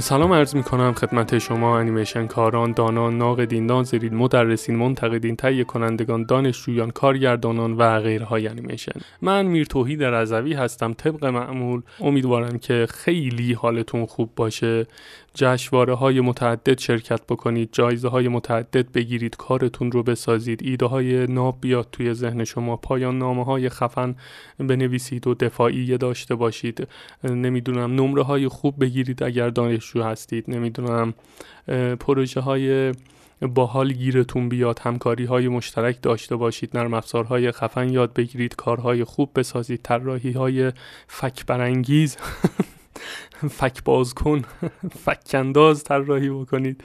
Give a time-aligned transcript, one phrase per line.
[0.00, 6.26] سلام عرض می کنم خدمت شما انیمیشن کاران، دانان، ناقدین، ناظرین، مدرسین، منتقدین، تهیه کنندگان،
[6.26, 9.00] دانشجویان، کارگردانان و غیرهای انیمیشن.
[9.22, 11.82] من میر توحید رضوی هستم طبق معمول.
[12.00, 14.86] امیدوارم که خیلی حالتون خوب باشه.
[15.34, 21.58] جشواره های متعدد شرکت بکنید جایزه های متعدد بگیرید کارتون رو بسازید ایده های ناب
[21.60, 24.14] بیاد توی ذهن شما پایان نامه های خفن
[24.58, 26.88] بنویسید و دفاعی داشته باشید
[27.24, 29.48] نمی‌دونم نمره های خوب بگیرید اگر
[29.86, 31.14] دانشجو هستید نمی‌دونم
[32.00, 32.92] پروژه های
[33.40, 39.30] باحال گیرتون بیاد همکاری های مشترک داشته باشید نرم افزارهای خفن یاد بگیرید کارهای خوب
[39.34, 40.72] بسازید طراحی های
[41.06, 42.16] فک برانگیز
[43.58, 44.42] فک باز کن
[45.04, 46.84] فک انداز طراحی بکنید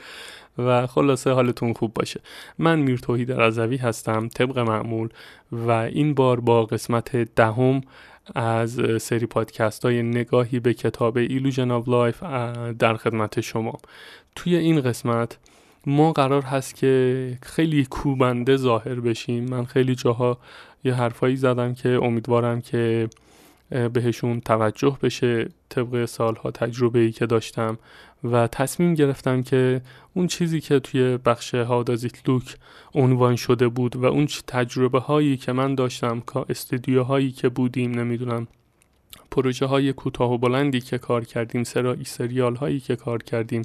[0.58, 2.20] و خلاصه حالتون خوب باشه.
[2.58, 5.08] من میر توحید رضوی هستم طبق معمول
[5.52, 7.80] و این بار با قسمت دهم
[8.34, 12.22] از سری پادکست های نگاهی به کتاب Illusion of Life
[12.78, 13.78] در خدمت شما.
[14.36, 15.38] توی این قسمت
[15.86, 19.44] ما قرار هست که خیلی کوبنده ظاهر بشیم.
[19.44, 20.38] من خیلی جاها
[20.84, 23.08] یه حرفایی زدم که امیدوارم که
[23.92, 27.78] بهشون توجه بشه طبق سالها تجربه ای که داشتم
[28.24, 29.80] و تصمیم گرفتم که
[30.14, 32.56] اون چیزی که توی بخش How does it look
[32.94, 38.46] عنوان شده بود و اون تجربه هایی که من داشتم که استودیوهایی که بودیم نمی‌دونم
[39.32, 41.64] پروژه های کوتاه و بلندی که کار کردیم
[42.04, 43.62] سریال هایی که کار کردیم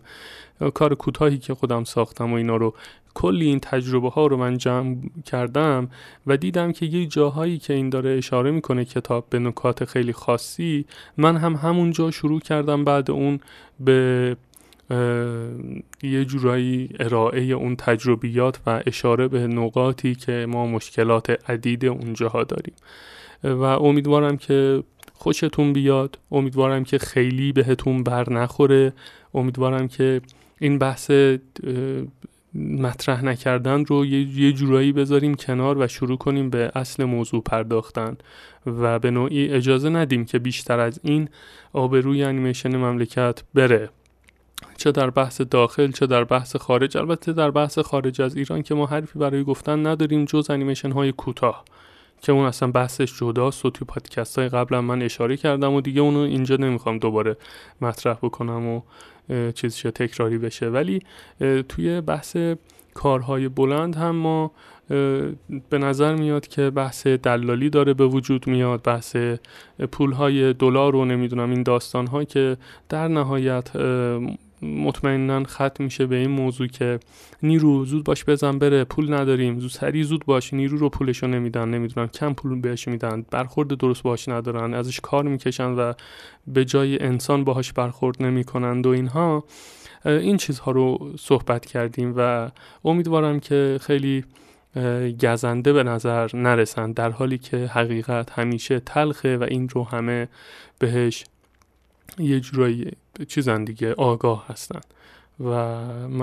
[0.74, 2.74] کار کوتاهی که خودم ساختم و اینا رو.
[3.14, 5.90] کلی این تجربه ها رو من جمع کردم
[6.28, 10.86] و دیدم که یه جاهایی که این داره اشاره می‌کنه کتاب به نکات خیلی خاصی
[11.18, 13.40] من هم همونجا شروع کردم بعد اون
[13.80, 14.38] به
[16.04, 22.74] یه جورایی ارائه اون تجربیات و اشاره به نقاطی که ما مشکلات عدید اونجاها داریم.
[23.44, 24.84] و امیدوارم که
[25.18, 26.20] خوشتون بیاد.
[26.32, 28.94] امیدوارم که خیلی بهتون بر نخوره.
[29.34, 30.22] امیدوارم که
[30.60, 31.12] این بحث
[32.56, 38.18] مطرح نکردن رو یه جورایی بذاریم کنار و شروع کنیم به اصل موضوع پرداختن.
[38.66, 41.30] و به نوعی اجازه ندیم که بیشتر از این
[41.74, 43.90] آبروی انیمیشن مملکت بره.
[44.78, 46.98] چه در بحث داخل چه در بحث خارج.
[46.98, 51.12] البته در بحث خارج از ایران که ما حرفی برای گفتن نداریم جز انیمیشن های
[51.12, 51.66] کوتاه.
[52.22, 56.02] که اون اصلا بحثش جداست و توی پادکست های قبلا من اشاره کردم و دیگه
[56.02, 57.38] اونو اینجا نمی‌خوام دوباره
[57.82, 58.82] مطرح بکنم و
[59.52, 60.70] چیزش تکراری بشه.
[60.70, 61.02] ولی
[61.70, 62.38] توی بحث
[62.94, 64.52] کارهای بلند هم ما
[65.70, 69.16] به نظر میاد که بحث دلالی داره به وجود میاد بحث
[69.92, 72.58] پولهای دلار رو نمی‌دونم این داستان که
[72.90, 73.72] در نهایت
[74.62, 77.00] مطمئنا ختم میشه به این موضوع که
[77.44, 81.70] نیرو زود باش بزن بره پول نداریم زود سریع زود باش نیرو رو پولشو نمیدن
[81.70, 85.94] نمی‌دونم کم پول بهش میدن برخورد درست باش ندارن ازش کار می‌کشن و
[86.48, 89.44] به جای انسان باهاش برخورد نمی‌کنند و اینها.
[90.06, 92.52] این چیزها رو صحبت کردیم و
[92.86, 94.24] امیدوارم که خیلی
[95.22, 100.28] گزنده به نظر نرسند در حالی که حقیقت همیشه تلخه و این رو همه
[100.80, 101.26] بهش
[102.20, 102.92] یه جورایی
[103.28, 104.80] چیزن دیگه آگاه هستن.
[105.40, 105.50] و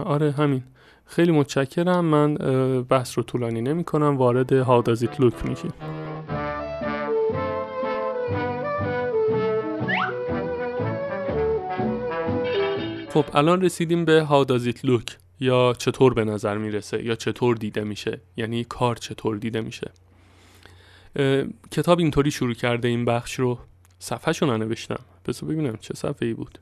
[0.00, 0.62] آره همین.
[1.06, 2.04] خیلی متشکرم.
[2.04, 2.34] من
[2.82, 5.72] بحث رو طولانی نمی کنم وارد هادازیت لوک میشیم.
[13.10, 18.20] خب الان رسیدیم به هادازیت لوک یا چطور به نظر می‌رسه؟ یا چطور دیده میشه؟
[18.36, 19.90] یعنی کار چطور دیده میشه؟
[21.70, 23.58] کتاب اینطوری شروع کرده این بخش رو.
[23.98, 25.00] صفحه شو ننوشتم.
[25.24, 26.58] بذار ببینم چه صفحه ای بود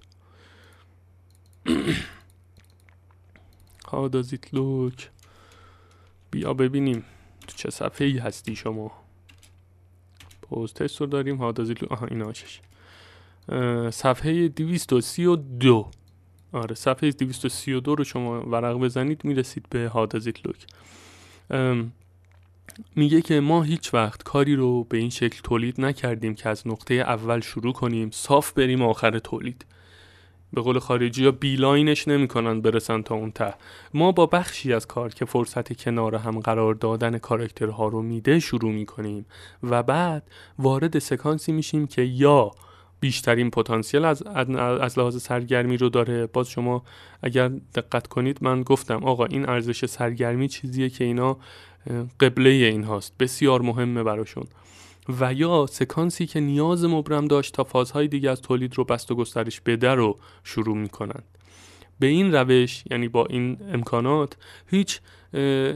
[3.93, 5.11] هادازیت لوک.
[6.31, 7.05] بیا ببینیم
[7.49, 8.93] تو چه صفحه ای هستی شما.
[10.43, 11.37] پوز تست رو داریم.
[11.37, 11.93] هادازیت لوک.
[11.93, 12.61] آها این آشش.
[13.91, 15.91] صفحه 232
[16.53, 20.67] آره صفحه 232 رو شما ورق بزنید می‌رسید به هادازیت لوک.
[22.97, 26.95] میگه که ما هیچ وقت کاری رو به این شکل تولید نکردیم که از نقطه
[26.95, 29.65] اول شروع کنیم صاف بریم آخر تولید.
[30.53, 33.55] به قول خارجی ها بیلاینش نمی‌کنن برسن تا اون ته.
[33.95, 38.73] ما با بخشی از کار که فرصت کنار هم قرار دادن کاراکترها رو میده شروع
[38.73, 39.27] می‌کنیم
[39.63, 40.23] و بعد
[40.59, 42.51] وارد سکانسی میشیم که یا
[43.02, 44.22] بیشترین پتانسیل از
[44.81, 46.26] از لحاظ سرگرمی رو داره.
[46.26, 46.82] باز شما
[47.22, 51.37] اگر دقت کنید من گفتم آقا این ارزش سرگرمی چیزیه که اینا
[52.20, 54.44] قبله این هاست بسیار مهمه براشون.
[55.20, 59.14] و یا سکانسی که نیاز مبرم داشت تا فازهای دیگه از تولید رو بست و
[59.14, 61.22] گسترش بده رو شروع می‌کنن
[61.99, 64.37] به این روش یعنی با این امکانات
[64.70, 65.00] هیچ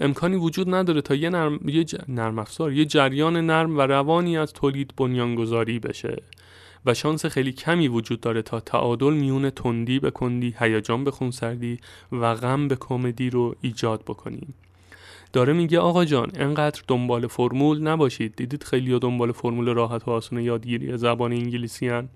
[0.01, 4.53] امکانی وجود نداره تا یه نرم, یه نرم افزار یه جریان نرم و روانی از
[4.53, 6.23] تولید بنیانگذاری بشه.
[6.87, 11.79] و شانس خیلی کمی وجود داره تا تعادل میون تندی به کندی هیجان به خونسردی
[12.13, 14.55] و غم به کمدی رو ایجاد بکنیم.
[15.33, 18.37] داره میگه آقا جان انقدر دنبال فرمول نباشید.
[18.37, 22.09] دیدید خیلی دنبال فرمول راحت و آسون یادگیری زبان انگلیسی هن.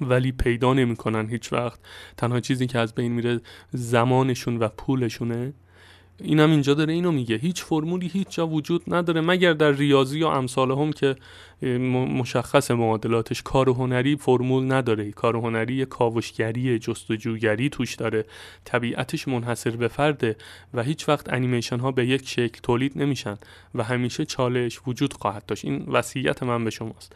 [0.00, 1.80] ولی پیدا نمی‌کنن هیچ وقت.
[2.16, 5.52] تنها چیزی که از بین میره زمانشون و پولشونه.
[6.22, 7.36] اینم اینجا داره اینو میگه.
[7.36, 11.16] هیچ فرمولی هیچ جا وجود نداره مگر در ریاضی یا امثال هم که
[11.88, 15.10] مشخص معادلاتش کار هنری فرمول نداره.
[15.10, 18.24] کار هنری کاوشگری جستجوگری توش داره.
[18.64, 20.36] طبیعتش منحصر به فرده
[20.74, 23.36] و هیچ وقت انیمیشن ها به یک شکل تولید نمیشن
[23.74, 25.64] و همیشه چالش وجود خواهد داشت.
[25.64, 27.12] این وصیت من به شماست.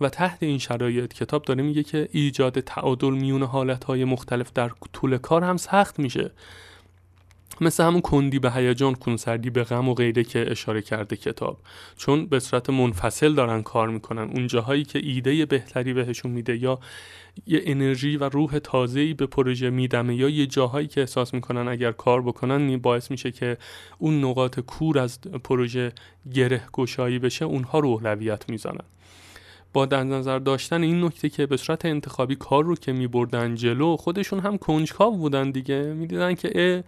[0.00, 5.18] و تحت این شرایط کتاب داره میگه که ایجاد تعادل میون حالتهای مختلف در طول
[5.18, 6.30] کار هم سخت میشه.
[7.60, 11.58] مثل همون کندی به هیجان کنسردی به غم و غیره که اشاره کرده کتاب.
[11.96, 14.22] چون به صورت منفصل دارن کار می‌کنن.
[14.22, 16.78] اون جاهایی که ایده بهتری بهشون میده یا
[17.46, 21.92] یه انرژی و روح تازه‌ای به پروژه میدمه یا یه جاهایی که احساس می‌کنن اگر
[21.92, 23.58] کار بکنن باعث میشه که
[23.98, 25.92] اون نقاط کور از پروژه
[26.34, 28.84] گره گشایی بشه اونها رو اولویت می‌زنن
[29.76, 33.96] با در نظر داشتن این نکته که به صورت انتخابی کار رو که میبردن جلو
[33.96, 35.82] خودشون هم کنجکاو بودن دیگه.
[35.82, 36.82] می‌دیدن که اه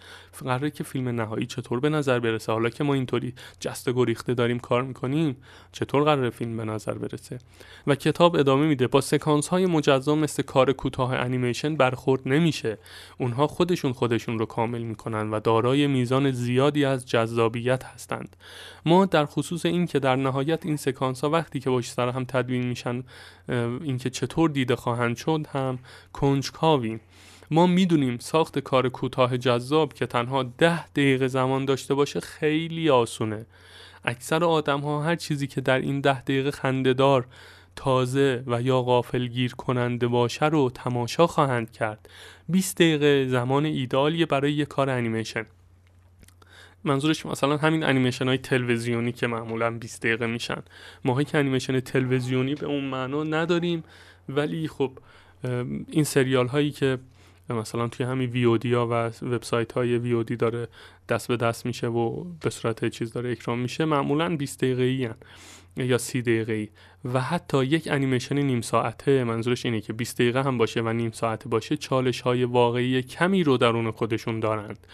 [0.44, 4.58] قراره که فیلم نهایی چطور به نظر برسه؟ حالا که ما اینطوری جست گریخته داریم
[4.58, 5.36] کار می‌کنیم
[5.72, 7.38] چطور قراره فیلم به نظر برسه؟
[7.86, 8.86] و کتاب ادامه میده.
[8.86, 12.78] با سکانس های مجزا مثل کار کوتاه انیمیشن برخورد نمیشه.
[13.18, 18.36] اونها خودشون خودشون رو کامل می‌کنن و دارای میزان زیادی از جذابیت هستند.
[18.86, 22.24] ما در خصوص این که در نهایت این سکانس ها وقتی که باش سر هم
[22.24, 23.02] تدوین میشن
[23.84, 25.78] اینکه چطور دیده خواهند شد هم
[26.12, 27.00] کنجکاویم
[27.50, 33.46] ما می‌دونیم ساخت کار کوتاه جذاب که تنها ده دقیقه زمان داشته باشه خیلی آسونه.
[34.04, 37.26] اکثر آدم ها هر چیزی که در این ده دقیقه خندهدار
[37.76, 42.08] تازه و یا غافل گیر کننده باشه رو تماشا خواهند کرد.
[42.48, 45.46] 20 دقیقه زمان ایدالیه برای یک کار انیمیشن.
[46.88, 50.62] منظورش مثلا همین انیمیشن های تلویزیونی که معمولا 20 دقیقه میشن.
[51.04, 53.84] ماهی که انیمیشن تلویزیونی به اون معنا نداریم
[54.28, 54.90] ولی خب
[55.90, 56.98] این سریال هایی که
[57.50, 58.92] مثلا توی همین ویودی ها و
[59.26, 60.68] وبسایت های ویودی داره
[61.08, 65.08] دست به دست میشه و به صورت چیز داره اکرام میشه معمولا 20 دقیقه ای
[65.84, 66.68] یا سی دقیقه ای
[67.04, 71.10] و حتی یک انیمیشن نیم ساعته منظورش اینه که 20 دقیقه هم باشه و نیم
[71.10, 74.86] ساعته باشه چالش های واقعی کمی رو درون خودشون دارند.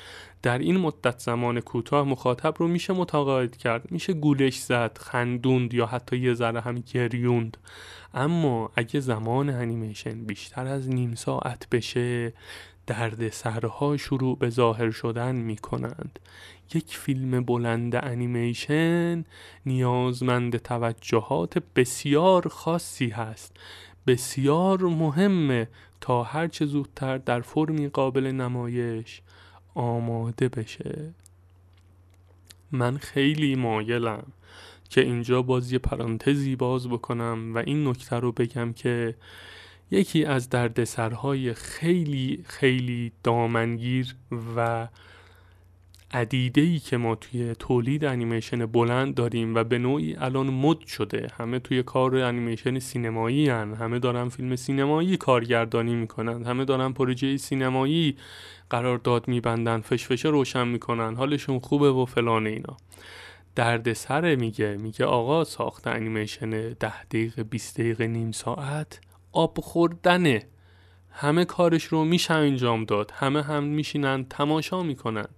[0.42, 3.90] در این مدت زمان کوتاه مخاطب رو میشه متقاعد کرد.
[3.90, 7.56] میشه گولش زد خندوند یا حتی یه ذره هم گریوند.
[8.14, 12.32] اما اگه زمان انیمیشن بیشتر از نیم ساعت بشه
[12.86, 16.18] درد سرها شروع به ظاهر شدن می کنند
[16.74, 19.24] یک فیلم بلند انیمیشن
[19.66, 23.56] نیازمند توجهات بسیار خاصی هست.
[24.06, 25.68] بسیار مهمه
[26.00, 29.22] تا هرچه زودتر در فرمی قابل نمایش
[29.74, 31.14] آماده بشه.
[32.72, 34.22] من خیلی مایلم
[34.90, 39.14] که اینجا باز یه پرانتزی باز بکنم و این نکته رو بگم که
[39.94, 44.14] یکی از دردسرهای خیلی خیلی دامنگیر
[44.56, 44.88] و
[46.30, 51.28] ای که ما توی تولید انیمیشن بلند داریم و به نوعی الان مد شده.
[51.38, 53.74] همه توی کار انیمیشن سینمایی هن.
[53.74, 56.44] همه دارن فیلم سینمایی کارگردانی می‌کنن.
[56.44, 58.16] همه دارن پروژه سینمایی
[58.70, 59.80] قرارداد میبندن.
[59.80, 61.14] فشفشه روشن می‌کنن.
[61.14, 62.76] حالشون خوبه و فلان اینا.
[63.54, 64.76] دردسر میگه.
[64.76, 69.00] میگه آقا ساخت انیمیشن ده دقیقه 20 دقیقه نیم ساعت.
[69.34, 70.46] آب خوردنه.
[71.10, 73.10] همه کارش رو میشه انجام داد.
[73.14, 75.28] همه هم میشینن تماشا می‌کنن.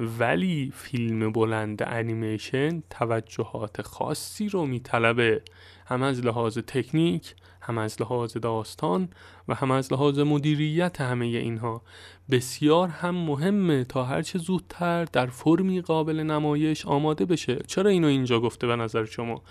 [0.00, 5.42] ولی فیلم بلند انیمیشن توجهات خاصی رو میطلبه.
[5.86, 9.08] هم از لحاظ تکنیک هم از لحاظ داستان
[9.48, 11.82] و هم از لحاظ مدیریت همه اینها.
[12.30, 17.58] بسیار هم مهمه تا هرچه زودتر در فرمی قابل نمایش آماده بشه.
[17.66, 19.42] چرا اینو اینجا گفته به نظر شما؟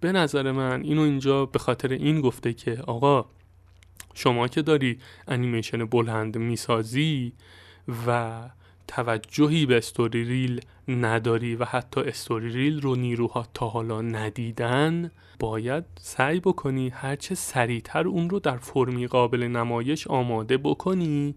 [0.00, 3.24] به نظر من اینو اینجا به خاطر این گفته که آقا
[4.14, 4.98] شما که داری
[5.28, 7.32] انیمیشن بلند می‌سازی
[8.06, 8.40] و
[8.88, 15.84] توجهی به استوری ریل نداری و حتی استوری ریل رو نیروها تا حالا ندیدن باید
[15.98, 21.34] سعی بکنی هرچه سریعتر اون رو در فرمی قابل نمایش آماده بکنی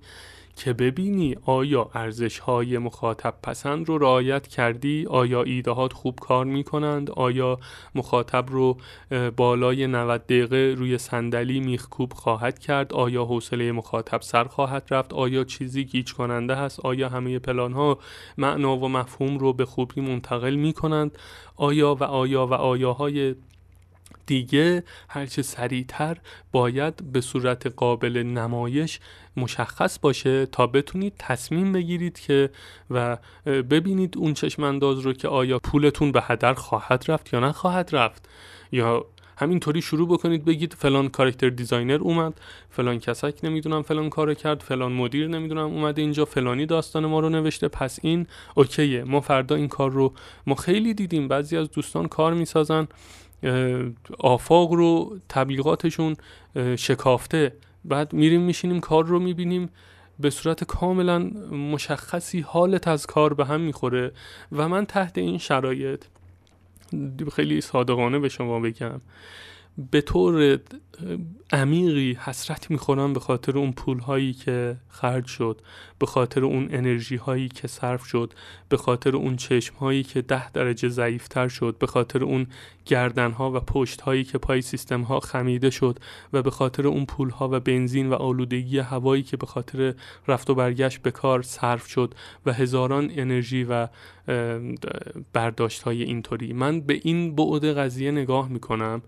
[0.56, 6.64] که ببینی آیا ارزش های مخاطب پسند رو رعایت کردی؟ آیا ایدهات خوب کار می
[6.64, 7.60] کنند آیا
[7.96, 8.78] مخاطب رو
[9.38, 15.44] بالای 90 دقیقه روی صندلی میخکوب خواهد کرد؟ آیا حوصله مخاطب سر خواهد رفت؟ آیا
[15.44, 17.98] چیزی گیج کننده هست؟ آیا همه پلان ها
[18.38, 21.18] معنا و مفهوم رو به خوبی منتقل می کنند
[21.56, 23.36] آیا و آیا و آیاهای
[24.30, 26.18] دیگه هرچه سریعتر
[26.52, 29.00] باید به صورت قابل نمایش
[29.38, 32.50] مشخص باشه تا بتونید تصمیم بگیرید که
[32.90, 37.90] و ببینید اون چشم انداز رو که آیا پولتون به هدر خواهد رفت یا نخواهد
[37.96, 38.30] رفت.
[38.72, 39.06] یا
[39.38, 44.92] همینطوری شروع بکنید بگید فلان character designer اومد فلان کسک نمی‌دونم فلان کارو کرد فلان
[44.92, 49.04] مدیر نمی‌دونم اومده اینجا فلانی داستان ما رو نوشته پس این OK ه.
[49.04, 50.14] ما فردا این کار رو
[50.48, 52.88] ما خیلی دیدیم بعضی از دوستان کار می‌سازن.
[54.20, 56.16] آفاق رو تبلیغاتشون
[56.76, 57.54] شکافته.
[57.86, 59.70] بعد میریم میشینیم کار رو می‌بینیم.
[60.20, 61.20] به صورت کاملا
[61.52, 64.12] مشخصی حالت از کار به هم می‌خوره.
[64.52, 66.04] و من تحت این شرایط
[67.32, 69.02] خیلی صادقانه به شما بگم
[69.92, 70.60] به طور
[71.52, 75.62] عمیقی حسرت می‌خورم به خاطر اون پول هایی که خرج شد
[76.00, 78.34] به خاطر اون انرژی هایی که صرف شد
[78.70, 82.48] به خاطر اون چشم هایی که ده درجه ضعیفتر شد به خاطر اون
[82.86, 86.00] گردن ها و پشت هایی که پای سیستم ها خمیده شد
[86.34, 89.94] و به خاطر اون پول ها و بنزین و آلودگی هوایی که به خاطر
[90.28, 92.14] رفت و برگشت به کار صرف شد
[92.46, 93.88] و هزاران انرژی و
[95.34, 96.54] برداشت های اینطوری.
[96.54, 99.02] من به این بعد قضیه نگاه می‌کنم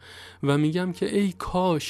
[0.44, 1.81] و میگم که ای کاش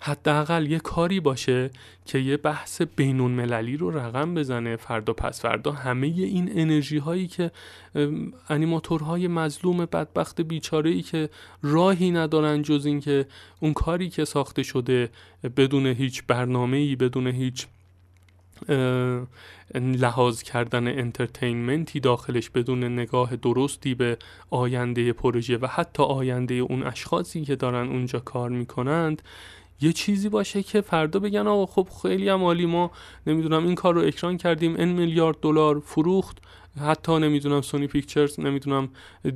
[0.00, 1.70] حداقل یه کاری باشه
[2.06, 5.72] که یه بحث بینون مللی رو رقم بزنه فردا پس فردا.
[5.72, 7.50] همه این انرژی هایی که
[8.48, 11.28] انیماتورهای مظلوم بدبخت بیچاره ای که
[11.62, 13.26] راهی ندارن جز اینکه
[13.60, 15.10] اون کاری که ساخته شده
[15.56, 17.66] بدون هیچ برنامه ای بدون هیچ
[19.74, 24.18] لحاظ کردن انترتینمنتی داخلش بدون نگاه درستی به
[24.50, 29.22] آینده پروژه و حتی آینده اون اشخاصی که دارن اونجا کار می‌کنند
[29.80, 32.90] یه چیزی باشه که فردا بگن آقا خب خیلی هم عالی ما
[33.26, 36.38] نمی‌دونم این کار رو اکران کردیم ان میلیارد دلار فروخت.
[36.80, 38.88] حتی نمی‌دونم Sony Pictures نمی‌دونم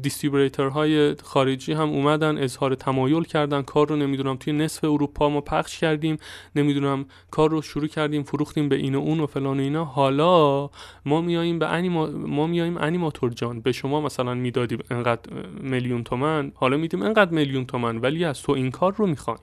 [0.02, 3.62] distributor های خارجی هم اومدن اظهار تمایل کردن.
[3.62, 6.16] کار رو نمی‌دونم توی نصف اروپا ما پخش کردیم
[6.56, 9.84] نمی‌دونم کار رو شروع کردیم فروختیم به این و اون و فلان و اینا.
[9.84, 10.70] حالا
[11.04, 13.60] ما میاییم به انیما ما میاییم انیماتور جان.
[13.60, 18.52] به شما مثلا می‌دادیم انقدر میلیون تومن حالا میدیم انقدر میلیون تومن ولی از تو
[18.52, 19.40] این کار رو می‌خوایم.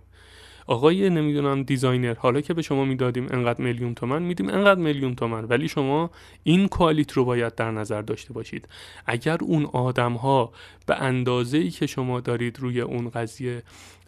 [0.68, 5.46] آقای نمی‌دونم designer حالا که به شما می‌دادیم انقدر میلیون تومن میدیم انقدر میلیون تومن.
[5.46, 6.12] ولی شما
[6.44, 8.68] این کوالیت رو باید در نظر داشته باشید.
[9.06, 10.52] اگر اون آدم ها
[10.86, 13.64] به اندازه ای که شما دارید روی اون قضیه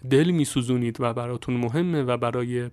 [0.10, 2.70] دل میسوزونید و براتون مهمه و برای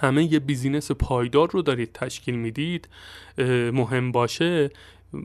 [0.00, 2.88] همه یه بیزینس پایدار رو دارید تشکیل می‌دید
[3.72, 4.70] مهم باشه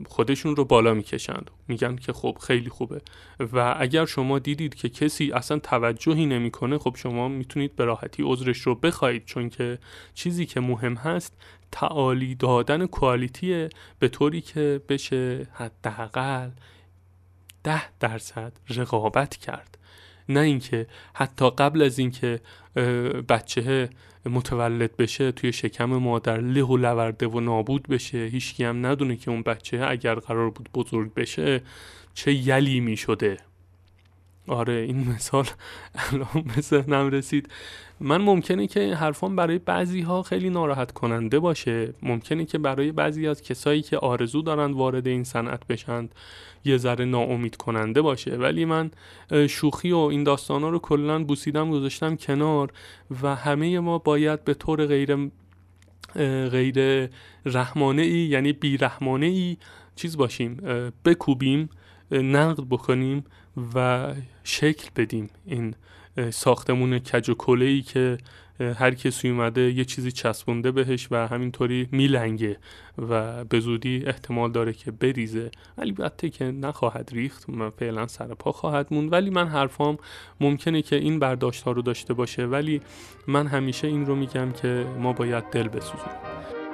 [0.06, 1.50] خودشون رو بالا می‌کشند.
[1.68, 3.00] میگن که خب خیلی خوبه.
[3.52, 8.58] و اگر شما دیدید که کسی اصلا توجهی نمی‌کنه خب شما می‌تونید به راحتی عذرش
[8.58, 9.24] رو بخواید.
[9.24, 9.78] چون که
[10.14, 11.36] چیزی که مهم هست
[11.72, 16.50] تعالی دادن کوالیتیه به طوری که بشه حداقل
[17.64, 19.78] ده درصد رقابت کرد.
[20.28, 22.40] نه اینکه حتی قبل از اینکه
[23.28, 23.90] بچه
[24.26, 29.30] متولد بشه توی شکم مادر له و لورده و نابود بشه هیچکی هم ندونه که
[29.30, 31.62] اون بچه اگر قرار بود بزرگ بشه
[32.14, 33.36] چه یلی می شده
[34.48, 35.46] آره این مثال
[35.94, 37.48] الان به ذهنم رسید.
[38.00, 41.94] من ممکنه که حرفان برای بعضی ها خیلی ناراحت کننده باشه.
[42.02, 46.14] ممکنه که برای بعضی از کسایی که آرزو دارند وارد این صنعت بشند
[46.64, 48.36] یه ذره ناامید کننده باشه.
[48.36, 48.90] ولی من
[49.48, 52.72] شوخی و این داستان ها رو کلا بوسیدم گذاشتم کنار
[53.22, 55.30] و همه ما باید به طور غیر
[56.50, 57.08] غیر
[57.46, 59.56] رحمانه ای یعنی بیرحمانه ای
[59.96, 60.56] چیز باشیم
[61.04, 61.68] بکوبیم
[62.10, 63.24] نقد بکنیم
[63.74, 64.06] و
[64.44, 65.74] شکل بدیم این
[66.30, 68.18] ساختمون کج و ای که
[68.60, 72.56] هر کسی اومده یه چیزی چسبونده بهش و همینطوری میلنگه
[72.98, 75.50] و به زودی احتمال داره که بریزه.
[75.78, 77.50] البته که نخواهد ریخت.
[77.50, 79.12] من فعلا سر پا خواهد موند.
[79.12, 79.98] ولی من حرفام
[80.40, 82.46] ممکنه که این برداشت ها رو داشته باشه.
[82.46, 82.80] ولی
[83.26, 86.65] من همیشه این رو میگم که ما باید دل بسوزونیم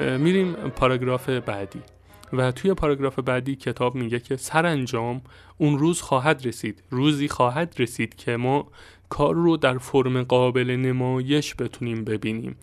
[0.00, 1.82] میریم پاراگراف بعدی.
[2.32, 5.22] و توی پاراگراف بعدی کتاب میگه که سرانجام
[5.58, 6.82] اون روز خواهد رسید.
[6.90, 8.68] روزی خواهد رسید که ما
[9.08, 12.56] کار رو در فرم قابل نمایش بتونیم ببینیم.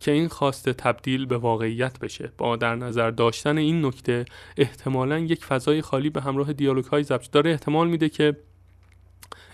[0.00, 2.32] که این خواسته تبدیل به واقعیت بشه.
[2.38, 4.24] با در نظر داشتن این نکته
[4.56, 7.50] احتمالا یک فضای خالی به همراه دیالوگ های ضبط داره.
[7.50, 8.36] احتمال میده که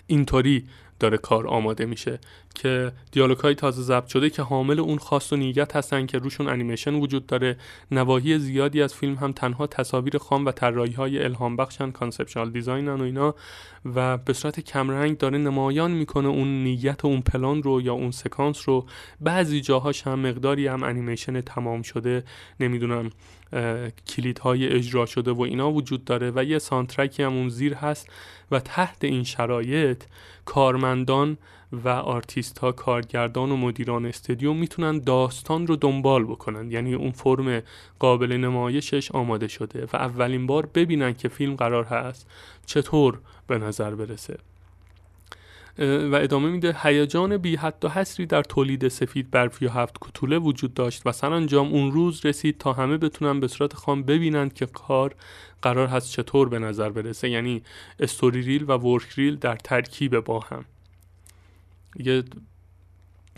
[0.07, 0.63] اینطوری
[0.99, 2.19] داره کار آماده میشه.
[2.55, 6.47] که دیالوگ های تازه ضبط شده که حامل اون خواست و نیت هستن که روشون
[6.47, 7.57] انیمیشن وجود داره.
[7.91, 12.94] نواحی زیادی از فیلم هم تنها تصاویر خام و طراحی های الهام بخشن conceptual design
[12.94, 13.35] ن و اینا
[13.95, 18.11] و به صورت کمرنگ داره نمایان می‌کنه اون نیت و اون پلان رو یا اون
[18.11, 18.85] سکانس رو.
[19.21, 22.23] بعضی جاهاش هم مقداری هم انیمیشن تمام شده.
[22.59, 23.09] نمی‌دونم
[24.07, 28.09] کلیدهای اجرا شده و اینا وجود داره و یه soundtrack ی هم اون زیر هست
[28.51, 30.03] و تحت این شرایط
[30.45, 31.37] کارمندان
[31.71, 36.71] و آرتیست ها کارگردان و مدیران استودیو می‌تونن داستان رو دنبال بکنن.
[36.71, 37.63] یعنی اون فرم
[37.99, 42.27] قابل نمایشش آماده شده و اولین بار ببینن که فیلم قرار هست
[42.65, 44.37] چطور به نظر برسه.
[46.11, 50.37] و ادامه میده هیجان بی حد و حصری در تولید سفید برفی و هفت کوتوله
[50.37, 54.65] وجود داشت و سرانجام اون روز رسید تا همه بتونن به صورت خام ببینند که
[54.65, 55.15] کار
[55.61, 57.29] قرار هست چطور به نظر برسه.
[57.29, 57.61] یعنی
[57.99, 60.65] استوری ریل و ورک ریل در ترکیب با هم.
[61.95, 62.23] یه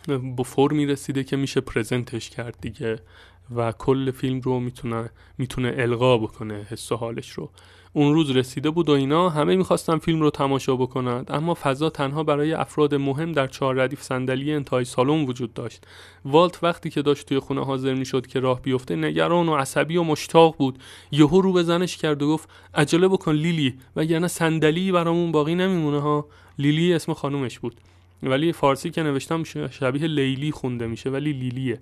[0.08, 3.00] با فرمی رسیده که میشه پرزنتش کرد دیگه
[3.56, 7.52] و کل فیلم رو می‌تونه می‌تونه القا بکنه حس و حالش رو.
[7.94, 12.24] اون روز رسیده بود و اینا همه می‌خواستن فیلم رو تماشا بکنند اما فضا تنها
[12.24, 15.84] برای افراد مهم در چهار ردیف صندلی انتهای سالن وجود داشت.
[16.26, 20.04] والت وقتی که داشت توی خونه حاضر می‌شد که راه بیفته نگران و عصبی و
[20.04, 20.80] مشتاق بود.
[21.12, 25.56] یهو رو به زنش کرد و گفت عجله بکن لیلی و یعنی صندلی برامون باقی
[25.56, 26.28] نمیمونه ها.
[26.60, 27.76] لیلی اسم خانومش بود.
[28.24, 31.80] ولی فارسی که نوشتم شبیه لیلی خونده میشه ولی لیلیه.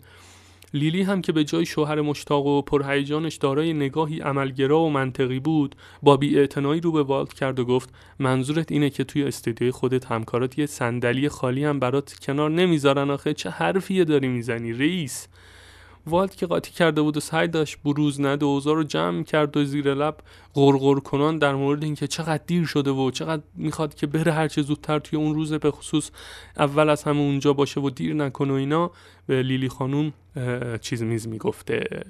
[0.74, 5.75] لیلی هم که به جای شوهر مشتاق و پرهیجانش دارای نگاهی عملگرا و منطقی بود
[6.03, 10.60] با بیاعتنایی رو به والت کرد و گفت منظورت اینه که توی استودیوی خودت همکارات
[10.60, 15.27] یه صندلی خالی هم برات کنار نمی‌ذارن آخه؟ چه حرفیه داری می‌زنی رئیس!
[16.09, 19.63] والت که قاطی کرده بود و سعی داشت بروز نده و رو جمع کرد و
[19.63, 20.17] زیر لب
[20.53, 24.61] غرغر کنان در مورد اینکه چقدر دیر شده و چقدر می‌خواد که بره هر چه
[24.61, 26.11] زودتر توی اون روز به خصوص
[26.57, 28.91] اول از همه اونجا باشه و دیر نکنه و اینا
[29.27, 30.13] به لیلی خانوم
[30.81, 32.05] چیز میز می‌گفته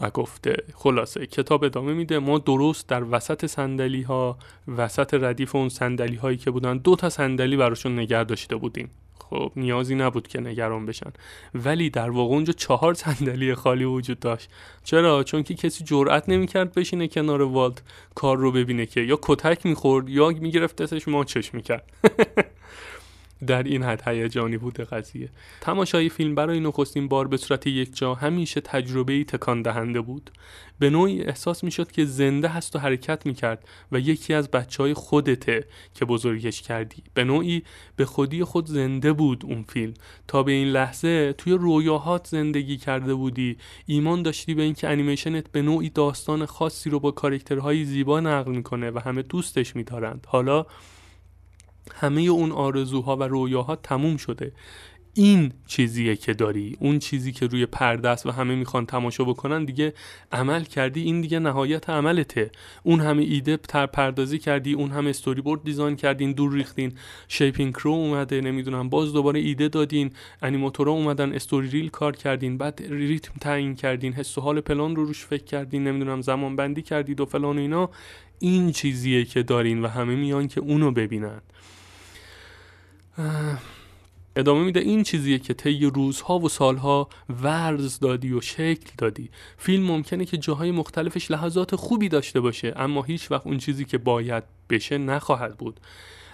[0.00, 0.56] و گفته.
[0.74, 2.18] خلاصه کتاب ادامه میده.
[2.18, 4.38] ما درست در وسط سندلی ها
[4.76, 8.90] وسط ردیف اون سندلی هایی که بودن دو تا صندلی براشون نگه داشته بودیم.
[9.30, 11.12] خب نیازی نبود که نگران بشن.
[11.54, 14.50] ولی در واقع اونجا چهار صندلی خالی وجود داشت.
[14.84, 17.82] چرا؟ چون که کسی جرئت نمی‌کرد بشینه کنار والت
[18.14, 21.84] کار رو ببینه که یا کتک می‌خورد یا می‌گرفت دستش ماچش می‌کرد.
[23.46, 25.28] در این حد هیجانی بوده قضیه.
[25.60, 30.30] تماشای فیلم برای نخستین بار به صورت یک جا همیشه تجربه تکان دهنده بود.
[30.78, 34.94] به نوعی احساس می‌شد که زنده هست و حرکت می‌کرد و یکی از بچه های
[34.94, 37.02] خودته که بزرگش کردی.
[37.14, 37.62] به نوعی
[37.96, 39.94] به خودی خود زنده بود اون فیلم.
[40.28, 43.56] تا به این لحظه توی رویاهات زندگی کرده بودی.
[43.86, 48.90] ایمان داشتی به اینکه انیمیشنت به نوعی داستان خاصی رو با کارکترهای زیبا نقل می‌کنه
[48.90, 50.26] و همه دوستش میدارند.
[50.28, 50.66] حالا
[51.94, 54.52] همه اون آرزوها و رویاها تموم شده.
[55.18, 59.64] این چیزیه که داری اون چیزی که روی پرده است و همه می‌خوان تماشا بکنن
[59.64, 59.94] دیگه
[60.32, 62.50] عمل کردی این دیگه نهایت عملته.
[62.82, 66.92] اون همه ایده پردازی کردی اون همه storyboard design کردین دور ریختین.
[67.28, 70.10] shaping crew اومده نمی‌دونم باز دوباره ایده دادین.
[70.42, 72.58] انیماتورا اومدن story reel کار کردین.
[72.58, 74.12] بعد ریتم تعیین کردین.
[74.12, 75.84] حس و حال پلان رو روش فکر کردین.
[75.84, 77.90] نمی‌دونم زمان بندی کردید و فلان و اینا.
[78.38, 81.40] این چیزیه که دارین و همه میان که اونو ببینن.
[84.36, 87.08] ادامه میده این چیزیه که طی روزها و سالها
[87.42, 89.30] ورز دادی و شکل دادی.
[89.58, 93.98] فیلم ممکنه که جاهای مختلفش لحظات خوبی داشته باشه اما هیچ وقت اون چیزی که
[93.98, 95.80] باید بشه نخواهد بود.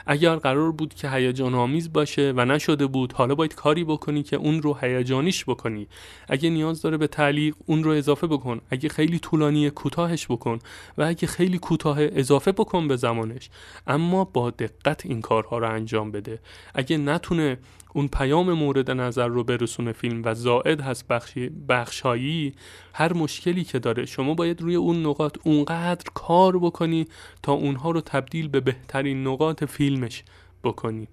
[0.06, 4.36] اگر قرار بود که هیجان آمیز باشه و نشده بود حالا باید کاری بکنی که
[4.36, 5.88] اون رو هیجانیش بکنی.
[6.28, 8.60] اگه نیاز داره به تعلیق اون رو اضافه بکن.
[8.70, 10.58] اگه خیلی طولانی کوتاهش بکن
[10.98, 13.50] و اگه خیلی کوتاه اضافه بکن به زمانش.
[13.86, 16.38] اما با دقت این کارها رو انجام بده.
[16.74, 17.58] اگه نتونه
[17.92, 22.55] اون پیام مورد نظر رو برسونه فیلم و زائد هست بخشی بخشایی
[22.92, 24.07] هر مشکلی که داره.
[24.07, 27.07] شما باید روی اون نقاط اونقدر کار بکنی
[27.42, 30.22] تا اونها رو تبدیل به بهترین نقاط فیلمش
[30.64, 31.09] بکنی.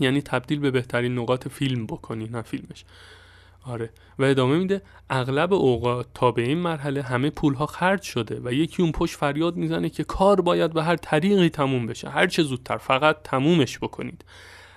[0.00, 2.84] یعنی تبدیل به بهترین نقاط فیلم بکنی نه فیلمش.
[3.64, 3.90] آره.
[4.18, 8.82] و ادامه میده اغلب اوقات تا به این مرحله همه پولها خرج شده و یکی
[8.82, 12.08] اون پشت فریاد می‌زنه که کار باید به هر طریقی تموم بشه.
[12.08, 14.24] هر چه زودتر فقط تمومش بکنید.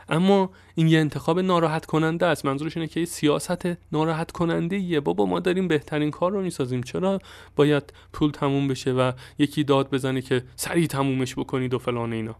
[0.10, 2.46] اما این یه انتخاب ناراحت کننده است.
[2.46, 6.84] منظورش اینه که سیاست ناراحت کننده یه بابا ما داریم بهترین کار رو می‌سازیم.
[6.84, 7.20] چرا
[7.56, 12.36] باید پول تموم بشه و یکی داد بزنه که سریع تمومش بکنید و فلان اینا؟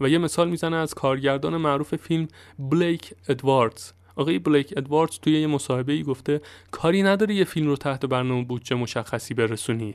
[0.00, 2.28] و یه مثال می‌زنه از کارگردان معروف فیلم
[2.58, 3.92] بلیک ادواردز.
[4.16, 8.44] آقای بلیک ادواردز توی یه مصاحبه ای گفته کاری نداره یه فیلم رو تحت برنامه
[8.44, 9.94] بودجه مشخصی برسونی.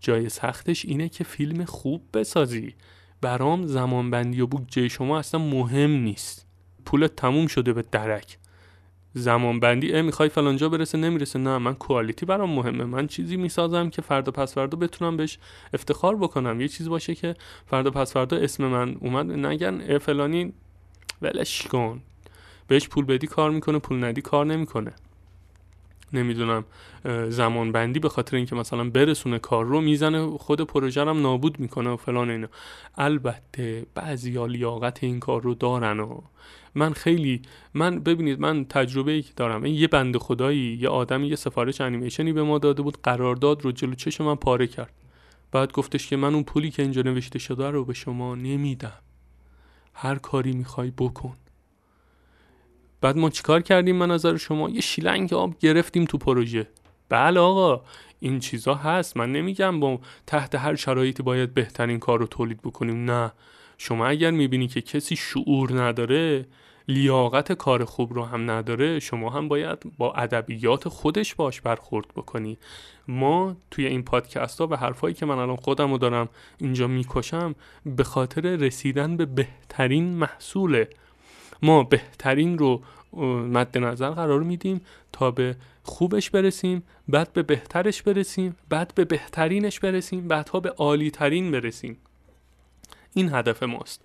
[0.00, 2.74] جای سختش اینه که فیلم خوب بسازی.
[3.20, 6.46] برام زمانبندی و بودجه شما اصلا مهم نیست.
[6.86, 8.38] پولت تموم شده به درک.
[9.16, 11.38] زمان بندی اه می‌خوای فلانجا برسه؟ نمی‌رسه.
[11.38, 12.84] نه من کوالیتی برام مهمه.
[12.84, 15.38] من چیزی می‌سازم که فردا پس فردا بتونم بهش
[15.74, 16.60] افتخار بکنم.
[16.60, 17.34] یه چیز باشه که
[17.66, 19.46] فردا پس فردا اسم من اومد.
[19.46, 20.52] نگن فلانی
[21.22, 22.00] ولش کن.
[22.68, 24.92] بهش پول بدی کار می‌کنه پول ندی کار نمی‌کنه.
[26.12, 26.64] نمی‌دونم
[27.28, 31.90] زمان بندی به خاطر اینکه مثلا برسونه کار رو می‌زنه خود پروژه هم نابود می‌کنه
[31.90, 32.48] و فلان اینا.
[32.94, 36.20] البته بعضی ها لیاقت این کار رو دارن و
[36.74, 37.42] من خیلی
[37.74, 41.80] من ببینید من تجربه ای که دارم این یه بند خدایی یه آدمی یه سفارش
[41.80, 44.92] انیمیشنی به ما داده بود قرارداد رو جلو چشم من پاره کرد.
[45.52, 48.98] بعد گفتش که من اون پولی که اینجا نوشته شده رو به شما نمیدم.
[49.94, 51.36] هر کاری می‌خوای بکن.
[53.00, 56.68] بعد ما چیکار کردیم من نظر شما؟ یه شیلنگ آب گرفتیم تو پروژه.
[57.08, 57.82] بله آقا
[58.20, 59.16] این چیزا هست.
[59.16, 63.32] من نمیگم با تحت هر شرایطی باید بهترین کار رو تولید بکنیم نه.
[63.78, 66.46] شما اگر می‌بینی که کسی شعور نداره
[66.88, 72.58] لیاقت کار خوب رو هم نداره شما هم باید با ادبیات خودش باش برخورد بکنی.
[73.08, 77.54] ما توی این پادکست ها و حرفایی که من الان خودم رو دارم اینجا می‌کشم
[77.86, 80.88] به خاطر رسیدن به بهترین محصوله.
[81.62, 82.82] ما بهترین رو
[83.52, 84.80] مد نظر قرار میدیم
[85.12, 91.10] تا به خوبش برسیم بعد به بهترش برسیم بعد به بهترینش برسیم بعدها به عالی
[91.10, 91.96] ترین برسیم.
[93.14, 94.00] این هدف ماست.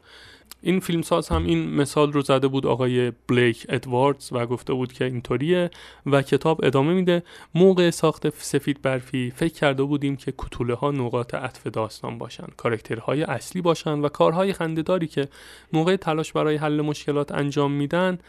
[0.61, 5.05] این فیلمساز هم این مثال رو زده بود آقای بلیک ادواردز و گفته بود که
[5.05, 5.69] اینطوریه
[6.05, 7.23] و کتاب ادامه میده.
[7.55, 13.23] موقع ساخت سفید برفی فکر کرده بودیم که کتوله ها نقاط عطف داستان باشن کارکترهای
[13.23, 15.27] اصلی باشن و کارهای خندهداری که
[15.73, 18.19] موقع تلاش برای حل مشکلات انجام میدن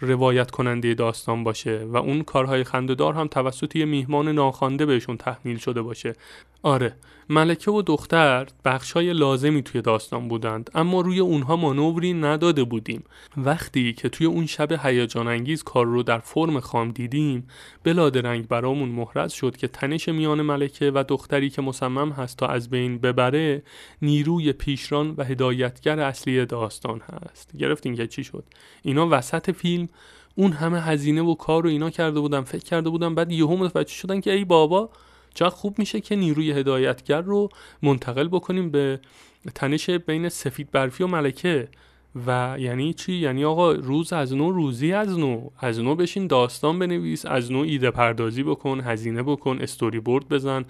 [0.00, 5.58] روایت کننده داستان باشه و اون کارهای خندهدار هم توسط یه میهمان ناخوانده بهشون تحمیل
[5.58, 6.14] شده باشه.
[6.62, 6.94] آره
[7.28, 13.04] ملکه و دختر بخشای لازمی توی داستان بودند اما روی اونها مانوری نداده بودیم.
[13.36, 17.46] وقتی که توی اون شب هیجان انگیز کار رو در فرم خام دیدیم
[17.84, 22.70] رنگ برامون محرز شد که تنش میان ملکه و دختری که مصمم هست تا از
[22.70, 23.62] بین ببره
[24.02, 27.56] نیروی پیشران و هدایتگر اصلی داستان هست.
[27.56, 28.44] گرفتین که چی شد؟
[28.82, 29.88] اینا وسط فیلم
[30.34, 33.92] اون همه هزینه و کار رو اینا کرده بودم فکر کرده بودم بعد یهو متوجه
[33.92, 34.90] شدن که ای بابا
[35.34, 37.48] چقدر خوب میشه که نیروی هدایتگر رو
[37.82, 39.00] منتقل بکنیم به
[39.54, 41.68] تنش بین سفید برفی و ملکه.
[42.26, 45.50] و یعنی چی؟ یعنی آقا روز از نو روزی از نو.
[45.58, 50.64] از نو بشین داستان بنویس از نو ایده پردازی بکن هزینه بکن استوری بورد بزن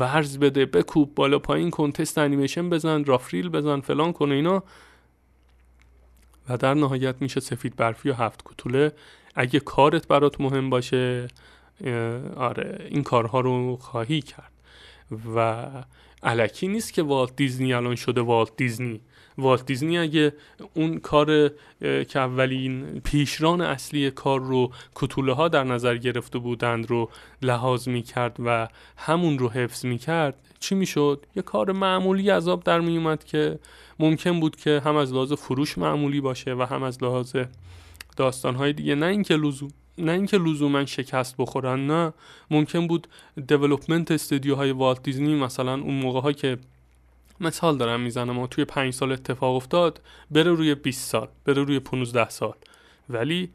[0.00, 4.62] ورز بده بکوب بالا پایین کن تست انیمیشن بزن رافریل بزن فلان کن اینا.
[6.48, 8.92] و در نهایت میشه سفید برفی و هفت کتوله
[9.34, 11.28] اگه کارت برات مهم باشه
[12.36, 14.52] آره این کارها رو خواهی کرد.
[15.36, 15.66] و
[16.22, 19.00] علکی نیست که والت دیزنی الان شده والت دیزنی
[19.38, 20.32] والت دیزنی اگه
[20.74, 21.48] اون کار
[21.80, 27.10] که اولین پیشران اصلی کار رو کتوله ها در نظر گرفته بودند رو
[27.42, 32.30] لحاظ می کرد و همون رو حفظ می کرد چی می شد؟ یه کار معمولی
[32.30, 33.58] عذاب در می اومد که
[33.98, 37.36] ممکن بود که هم از لحاظ فروش معمولی باشه و هم از لحاظ
[38.16, 38.94] داستانهای دیگه.
[38.94, 39.70] نه اینکه لزوم.
[39.98, 42.12] نه اینکه لزوما شکست بخورن نه.
[42.50, 43.08] ممکن بود
[43.46, 46.58] دیولپمنت استودیوهای والت دیزنی مثلا اون موقع ها که
[47.40, 51.80] مثال دارم می‌زنم و توی پنج سال اتفاق افتاد بره روی 20 سال بره روی
[51.80, 52.54] 15 سال.
[53.08, 53.50] ولی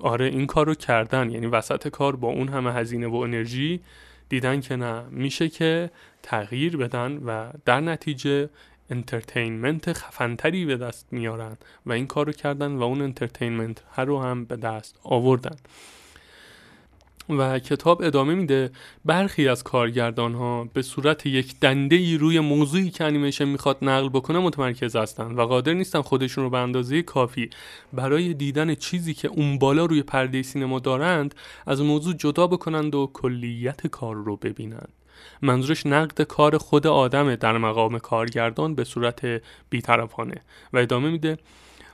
[0.00, 1.30] آره این کار رو کردن.
[1.30, 3.80] یعنی وسط کار با اون همه هزینه و انرژی
[4.28, 5.02] دیدن که نه.
[5.10, 5.90] میشه که
[6.22, 8.48] تغییر بدن و در نتیجه
[8.90, 14.20] entertainment خفنتری به دست میارن و این کار رو کردن و اون entertainment هر رو
[14.22, 15.56] هم به دست آوردن.
[17.28, 18.70] و کتاب ادامه میده
[19.04, 24.08] برخی از کارگردان ها به صورت یک دنده ای روی موضوعی که انیمیشن می‌خواد نقل
[24.08, 27.50] بکنه متمرکز هستن و قادر نیستن خودشون رو به اندازه کافی
[27.92, 31.34] برای دیدن چیزی که اون بالا روی پرده سینما دارند
[31.66, 34.92] از موضوع جدا بکنند و کلیت کار رو ببینند.
[35.42, 40.42] منظورش نقد کار خود آدمه در مقام کارگردان به صورت بیطرفانه.
[40.72, 41.38] و ادامه میده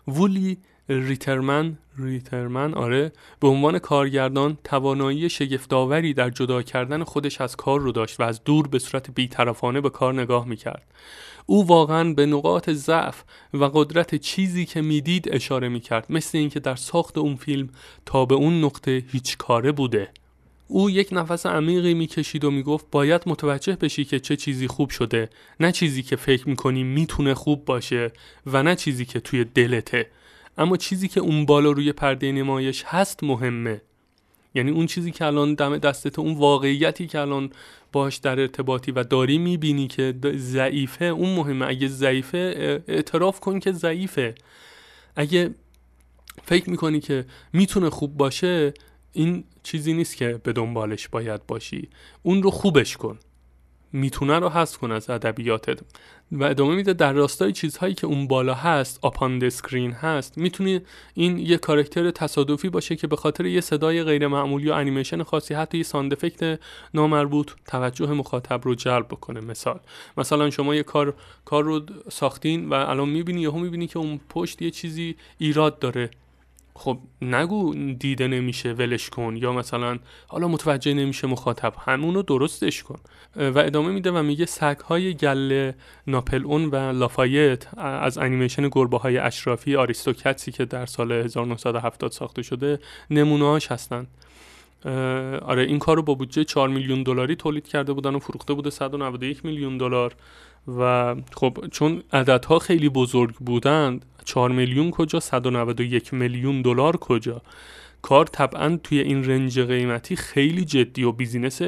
[0.08, 7.80] وولی ریترمن ریترمن آره به عنوان کارگردان توانایی شگفتآوری در جدا کردن خودش از کار
[7.80, 10.86] رو داشت و از دور به صورت بیطرفانه به کار نگاه می‌کرد.
[11.46, 16.74] او واقعا به نقاط ضعف و قدرت چیزی که می‌دید اشاره می‌کرد مثل اینکه در
[16.74, 17.68] ساخت اون فیلم
[18.06, 20.08] تا به اون نقطه هیچ کاره بوده.
[20.72, 25.30] او یک نفس عمیقی می‌کشید و می‌گفت باید متوجه بشی که چه چیزی خوب شده.
[25.60, 28.12] نه چیزی که فکر می‌کنی می‌تونه خوب باشه
[28.46, 30.06] و نه چیزی که توی دلته.
[30.58, 33.80] اما چیزی که اون بالا روی پرده نمایش هست مهمه.
[34.54, 37.50] یعنی اون چیزی که الان دم دستت اون واقعیتی که الان
[37.92, 41.66] باش در ارتباطی و داری می‌بینی که ضعیفه اون مهمه.
[41.66, 44.34] اگه ضعیفه اعتراف کن که ضعیفه.
[45.16, 45.54] اگه
[46.42, 48.74] فکر می‌کنی که می‌تونه خوب باشه
[49.12, 51.88] این چیزی نیست که به دنبالش باید باشی.
[52.22, 53.18] اون رو خوبش کن.
[53.92, 55.80] می‌تونه رو حذف کن از ادبیاتت.
[56.32, 60.82] و ادامه میده در راستای چیزهایی که اون بالا هست up on screen هست می‌تونه
[61.14, 65.54] این یه کارکتر تصادفی باشه که به خاطر یه صدای غیر معمولی و انیمیشن خاصی
[65.54, 66.60] حتی یه sound effect
[66.94, 69.40] نامربوط توجه مخاطب رو جلب بکنه.
[69.40, 69.80] مثال
[70.16, 71.80] مثلا شما یه کار کار رو
[72.12, 76.10] ساختین و الان می‌بینی یهو می‌بینی که اون پشت یه چیزی ایراد داره.
[76.80, 82.98] خب نگو دیده نمیشه ولش کن یا مثلا حالا متوجه نمیشه مخاطب همونو درستش کن.
[83.36, 85.74] و ادامه میده و میگه سگ های گله
[86.06, 92.42] ناپل اون و لافایت از انیمیشن گربه های اشرافی آریستوکتسی که در سال 1970 ساخته
[92.42, 92.78] شده
[93.10, 94.06] نمونه هاش هستن
[95.42, 98.70] آره این کار رو با بودجه 4 میلیون دلاری تولید کرده بودن و فروخته بوده
[98.70, 100.14] 191 میلیون دلار.
[100.78, 107.42] و خب چون عددها خیلی بزرگ بودند 4 میلیون کجا 191 میلیون دلار کجا.
[108.02, 111.62] کار طبعا توی این رنج قیمتی خیلی جدی و بیزینس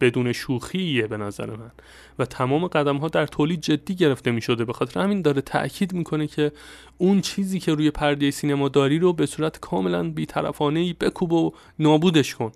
[0.00, 1.70] بدون شوخیه به نظر من.
[2.18, 5.92] و تمام قدم ها در تولید جدی گرفته می شده به خاطر همین داره تاکید
[5.92, 6.52] می‌کنه که
[6.98, 11.52] اون چیزی که روی پرده سینما داری رو به صورت کاملا بیطرفانه ای بکوب و
[11.78, 12.52] نابودش کن.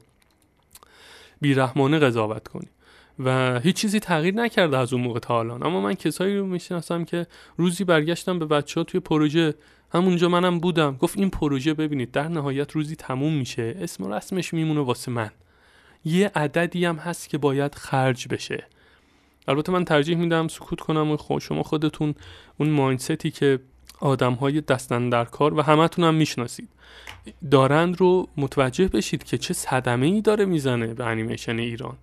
[1.40, 2.68] بیرحمانه قضاوت کنی.
[3.18, 5.62] و هیچ چیزی تغییر نکرده از اون موقع تا الان.
[5.62, 7.26] اما من کسایی رو می‌شناسم که
[7.56, 9.54] روزی برگشتم به بچه ها توی پروژه.
[9.92, 10.96] همونجا منم بودم.
[10.96, 13.76] گفت این پروژه ببینید در نهایت روزی تموم میشه.
[13.80, 15.30] اسم و رسمش میمونه واسه من.
[16.04, 18.66] یه عددی هم هست که باید خرج بشه.
[19.48, 22.14] البته من ترجیح میدم سکوت کنم و شما خودتون
[22.58, 23.58] اون مایندستی که
[24.00, 26.68] آدم های دستن در کار و همتون هم می‌شناسید.
[27.50, 31.96] دارند رو متوجه بشید که چه صدمه ای داره می‌زنه به انیمیشن ایران.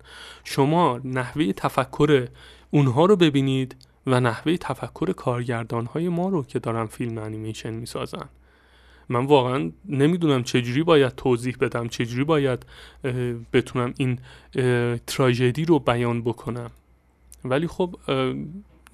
[0.44, 2.28] شما نحوه تفکر
[2.70, 8.28] اونها رو ببینید و نحوه تفکر کارگردان های ما رو که دارن فیلم انیمیشن می‌سازن.
[9.08, 12.66] من واقعا نمی‌دونم چجوری باید توضیح بدم چجوری باید
[13.52, 14.18] بتونم این
[15.06, 16.70] تراژدی رو بیان بکنم.
[17.44, 17.96] ولی خب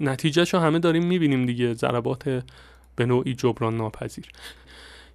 [0.01, 2.45] نتیجهش رو همه داریم می‌بینیم دیگه ضربات
[3.03, 4.25] به نوعی جبران ناپذیر.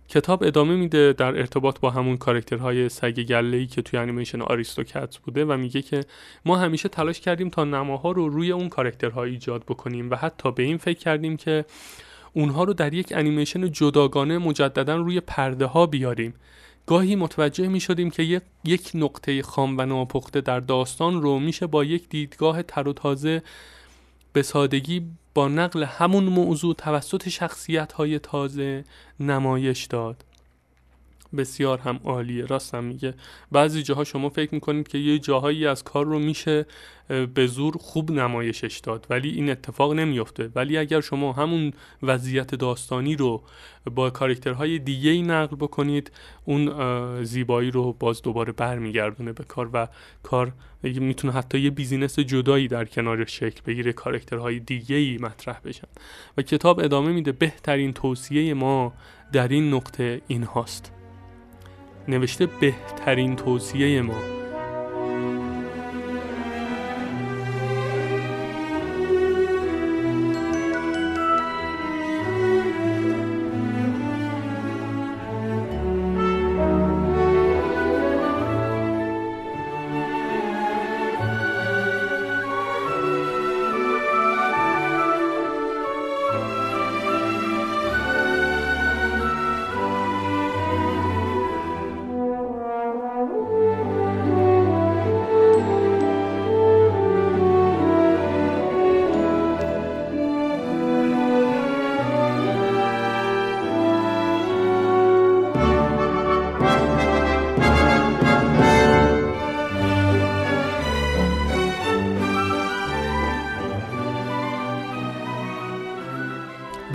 [0.10, 5.45] کتاب ادامه میده در ارتباط با همون کارکترهای سگ گله‌ای که توی انیمیشن Aristocat بوده
[5.45, 6.06] و میگه که
[6.45, 10.63] ما همیشه تلاش کردیم تا نماها رو روی اون کارکترها ایجاد بکنیم و حتی به
[10.63, 11.65] این فکر کردیم که
[12.34, 16.34] اونها رو در یک انیمیشن جداگانه مجددا روی پرده ها بیاریم.
[16.86, 21.84] گاهی متوجه می شدیم که یک نقطه خام و ناپخته در داستان رو میشه با
[21.84, 23.41] یک دیدگاه تر و تازه
[24.34, 25.02] به سادگی
[25.38, 28.86] با نقل همون موضوع توسط شخصیت های تازه
[29.19, 30.23] نمایش داد.
[31.37, 32.45] بسیار هم عالیه.
[32.45, 33.13] راستم میگه.
[33.51, 36.65] بعضی جاها شما فکر می‌کنید که یه جاهایی از کار رو میشه
[37.33, 40.49] به زور خوب نمایشش داد ولی این اتفاق نمیافته.
[40.55, 43.43] ولی اگر شما همون وضعیت داستانی رو
[43.95, 46.11] با کارکترهای دیگه ای نقل بکنید
[46.45, 49.87] اون زیبایی رو باز دوباره برمیگردونه به کار و
[50.23, 55.59] کار می‌تونه حتی یه business جدایی در کنار شکل بگیره character های دیگه ای مطرح
[55.65, 55.87] بشن.
[56.37, 57.31] و کتاب ادامه میده.
[57.31, 58.93] بهترین توصیه ما
[59.33, 60.96] در این نقطه این هاست
[62.08, 64.46] نوشته بهترین توصیه ما.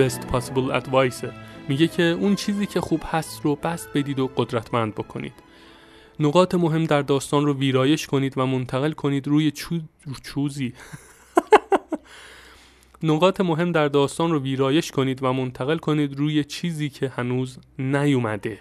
[0.02, 1.26] Best possible advice
[1.68, 5.32] میگه که اون چیزی که خوب هست رو بست بدید و قدرتمند بکنید.
[6.20, 9.78] نقاط مهم در داستان رو ویرایش کنید و منتقل کنید روی چو...
[10.22, 10.74] چوزی.
[13.02, 18.58] نقاط مهم در داستان رو ویرایش کنید و منتقل کنید روی چیزی که هنوز نیومده.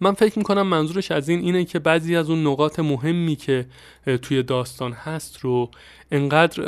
[0.00, 3.66] من فکر می‌کنم منظورش از این اینه که بعضی از اون نقاط مهمی که
[4.22, 5.70] توی داستان هست رو
[6.10, 6.62] انقدر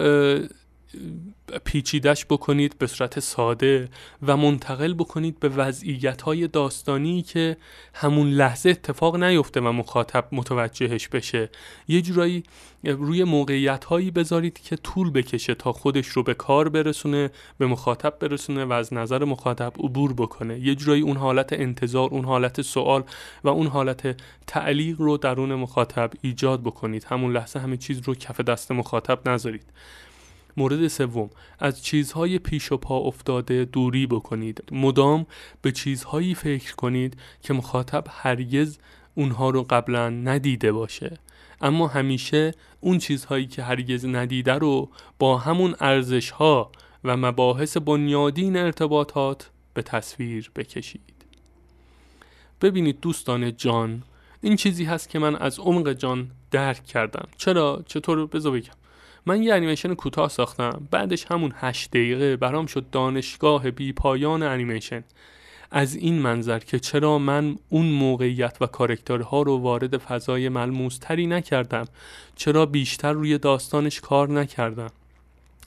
[1.64, 3.88] پیچیدش بکنید به صورت ساده
[4.22, 7.56] و منتقل بکنید به وضعیت های داستانی که
[7.94, 11.50] همون لحظه اتفاق نیفته و مخاطب متوجهش بشه.
[11.88, 12.42] یه جورایی
[12.84, 18.18] روی موقعیت هایی بذارید که طول بکشه تا خودش رو به کار برسونه به مخاطب
[18.18, 20.60] برسونه و از نظر مخاطب عبور بکنه.
[20.60, 23.04] یه جورایی اون حالت انتظار اون حالت سوال
[23.44, 27.04] و اون حالت تعلیق رو درون مخاطب ایجاد بکنید.
[27.04, 29.64] همون لحظه همه چیز رو کف دست مخاطب نذارید.
[30.56, 34.64] مورد سوم از چیزهای پیش و پا افتاده دوری بکنید.
[34.72, 35.26] مدام
[35.62, 38.78] به چیزهایی فکر کنید که مخاطب هرگز
[39.14, 41.18] اونها رو قبلا ندیده باشه.
[41.60, 46.72] اما همیشه اون چیزهایی که هرگز ندیده رو با همون ارزش ها
[47.04, 51.14] و مباحث بنیادین ارتباطات به تصویر بکشید.
[52.60, 54.02] ببینید دوستان جان
[54.40, 57.28] این چیزی هست که من از عمق جان درک کردم.
[57.36, 58.72] چرا؟ چطور؟ بذار بگم.
[59.26, 60.88] من یه انیمیشن کوتاه ساختم.
[60.90, 65.04] بعدش همون هشت دقیقه برام شد دانشگاه بی پایان انیمیشن.
[65.70, 71.84] از این منظر که چرا من اون موقعیت و کارکترها رو وارد فضای ملموستری نکردم
[72.36, 74.90] چرا بیشتر روی داستانش کار نکردم.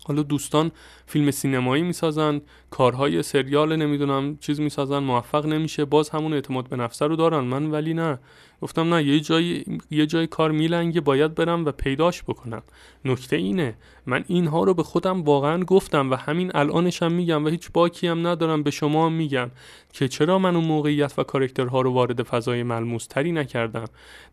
[0.04, 0.72] حالا دوستان
[1.08, 7.08] فیلم سینمایی می‌سازن کارهای سریال نمی‌دونم چیز می‌سازن موفق نمیشه باز همون اعتماد به نفسه
[7.08, 7.40] رو دارن.
[7.40, 8.20] من ولی نه.
[8.62, 12.62] گفتم نه یه جای یه جای کار میلنگه باید برم و پیداش بکنم.
[13.06, 13.76] نکته اینه
[14.06, 18.28] من اینها رو به خودم واقعا گفتم و همین الانشم میگم و هیچ باکی هم
[18.28, 19.52] ندارم به شما میگم
[19.94, 23.86] که چرا من اون موقعیت و کارکترها رو وارد فضای ملموس تری نکردم؟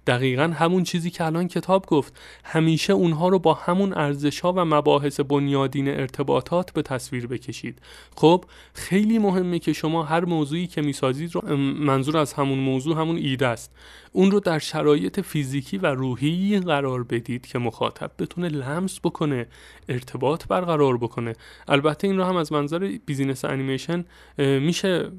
[0.07, 2.20] دقیقا همون چیزی که الان کتاب گفت.
[2.44, 7.79] همیشه اونها رو با همون ارزش و مباحث بنیادین ارتباطات به تصویر بکشید.
[8.25, 13.17] خب خیلی مهمه که شما هر موضوعی که می‌سازید رو منظور از همون موضوع همون
[13.17, 13.71] ایده است.
[14.13, 19.47] اون رو در شرایط فیزیکی و روحی قرار بدید که مخاطب بتونه لمس بکنه
[19.89, 21.33] ارتباط برقرار بکنه.
[21.69, 24.05] البته این رو هم از منظر business انیمیشن
[24.39, 25.11] میشه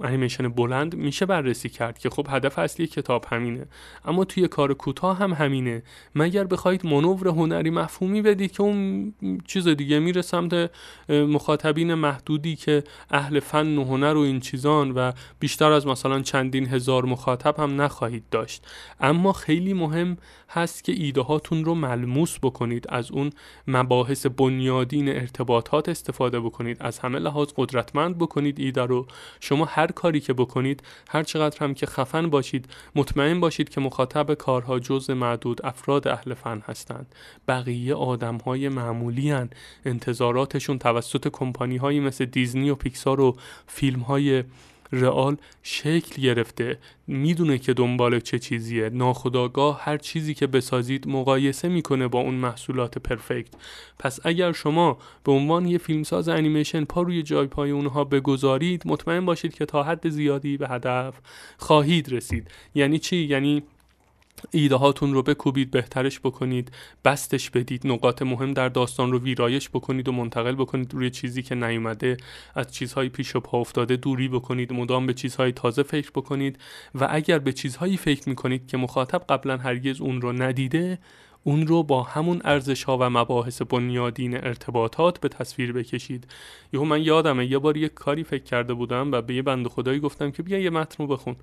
[0.00, 3.66] انیمیشن بلند میشه بررسی کرد که خب هدف اصلی کتاب همینه.
[4.04, 5.82] اما توی کار کوتاه هم همینه.
[6.14, 9.14] مگر بخواید مانور هنری مفهومی بدید که اون
[9.46, 10.70] چیز دیگه میره سمت
[11.08, 16.68] مخاطبین محدودی که اهل فن و هنر و این چیزان و بیشتر از مثلا چندین
[16.68, 18.66] هزار مخاطب هم نخواهید داشت.
[19.00, 20.16] اما خیلی مهم
[20.48, 23.30] هست که ایده هاتون رو ملموس بکنید از اون
[23.68, 29.06] مباحث بنیادین ارتباطات استفاده بکنید از همه لحاظ قدرتمند بکنید ایده رو.
[29.40, 34.34] شما هر کاری که بکنید هر چقدر هم که خفن باشید مطمئن باشید که مخاطب
[34.34, 37.14] کارها جز معدود افراد اهل فن هستند.
[37.48, 39.50] بقیه آدم های معمولی هن.
[39.84, 44.44] انتظاراتشون توسط کمپانی هایی مثل دیزنی و پیکسار و فیلم های
[44.92, 46.78] رئال شکل گرفته.
[47.06, 48.88] می‌دونه که دنبال چه چیزیه.
[48.88, 53.54] ناخداگاه هر چیزی که بسازید مقایسه می‌کنه با اون محصولات پرفکت.
[53.98, 59.24] پس اگر شما به عنوان یه فیلمساز انیمیشن پا روی جای پای اونها بگذارید مطمئن
[59.24, 61.14] باشید که تا حد زیادی به هدف
[61.58, 62.50] خواهید رسید.
[62.74, 63.62] یعنی چی؟ یعنی
[64.50, 66.72] ایده هاتون رو بکوبید بهترش بکنید
[67.04, 71.54] بستش بدید نقاط مهم در داستان رو ویرایش بکنید و منتقل بکنید روی چیزی که
[71.54, 72.16] نیومده
[72.54, 76.58] از چیزهای پیش و پا افتاده دوری بکنید مدام به چیزهای تازه فکر بکنید
[76.94, 80.98] و اگر به چیزهایی فکر می‌کنید که مخاطب قبلا هرگز اون رو ندیده
[81.44, 86.26] اون رو با همون ارزش ها و مباحث بنیادین ارتباطات به تصویر بکشید.
[86.72, 90.00] یهو من یادمه یه بار یه کاری فکر کرده بودم و به یه بند خدایی
[90.00, 91.36] گفتم که بیا یه متن رو بخون.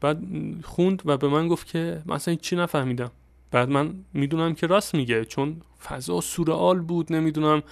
[0.00, 0.18] بعد
[0.64, 3.10] خوند و به من گفت که مثلا چی نفهمیدم.
[3.50, 7.62] بعد من می‌دونم که راست میگه چون فضا سورئال بود نمی‌دونم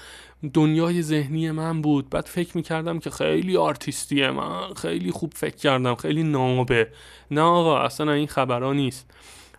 [0.55, 2.11] دنیای ذهنی من بود.
[2.11, 6.89] بعد فکر می‌کردم که خیلی آرتیستیه من خیلی خوب فکر کردم خیلی نابه.
[7.31, 9.11] نه آقا اصلا این خبرها نیست.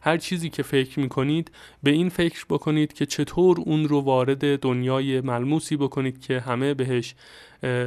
[0.02, 1.52] هر چیزی که فکر می‌کنید
[1.84, 7.16] به این فکر بکنید که چطور اون رو وارد دنیای ملموسی بکنید که همه بهش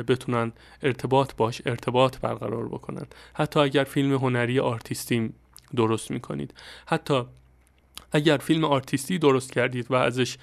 [0.09, 3.07] بتونن ارتباط باش ارتباط برقرار بکنن.
[3.35, 5.33] حتی اگر فیلم هنری آرتیستی
[5.77, 6.55] درست می‌کنید.
[6.87, 7.23] حتی
[8.15, 10.37] اگر فیلم آرتیستی درست کردید و ازش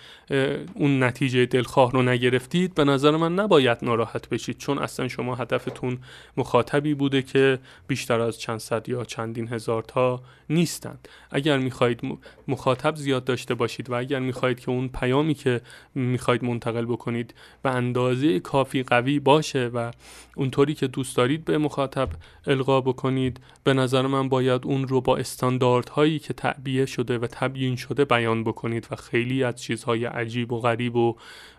[0.73, 5.97] اون نتیجه دلخواه رو نگرفتید به نظر من نباید ناراحت بشید چون اصلا شما هدفتون
[6.37, 11.07] مخاطبی بوده که بیشتر از چند صد یا چندین هزار تا نیستند.
[11.31, 12.01] اگر می‌خواهید
[12.47, 15.61] مخاطب زیاد داشته باشید و اگر می‌خواهید که اون پیامی که
[15.95, 17.33] می‌خواهید منتقل بکنید
[17.63, 19.91] به اندازه کافی قوی باشه و
[20.35, 22.09] اونطوری که دوست دارید به مخاطب
[22.47, 27.27] القا بکنید به نظر من باید اون رو با استانداردهایی که تعبیه شده و
[27.61, 31.15] تبیین شده بیان بکنید و خیلی از چیزهای عجیب و غریب و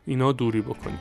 [0.06, 0.98] اینا دوری بکنید.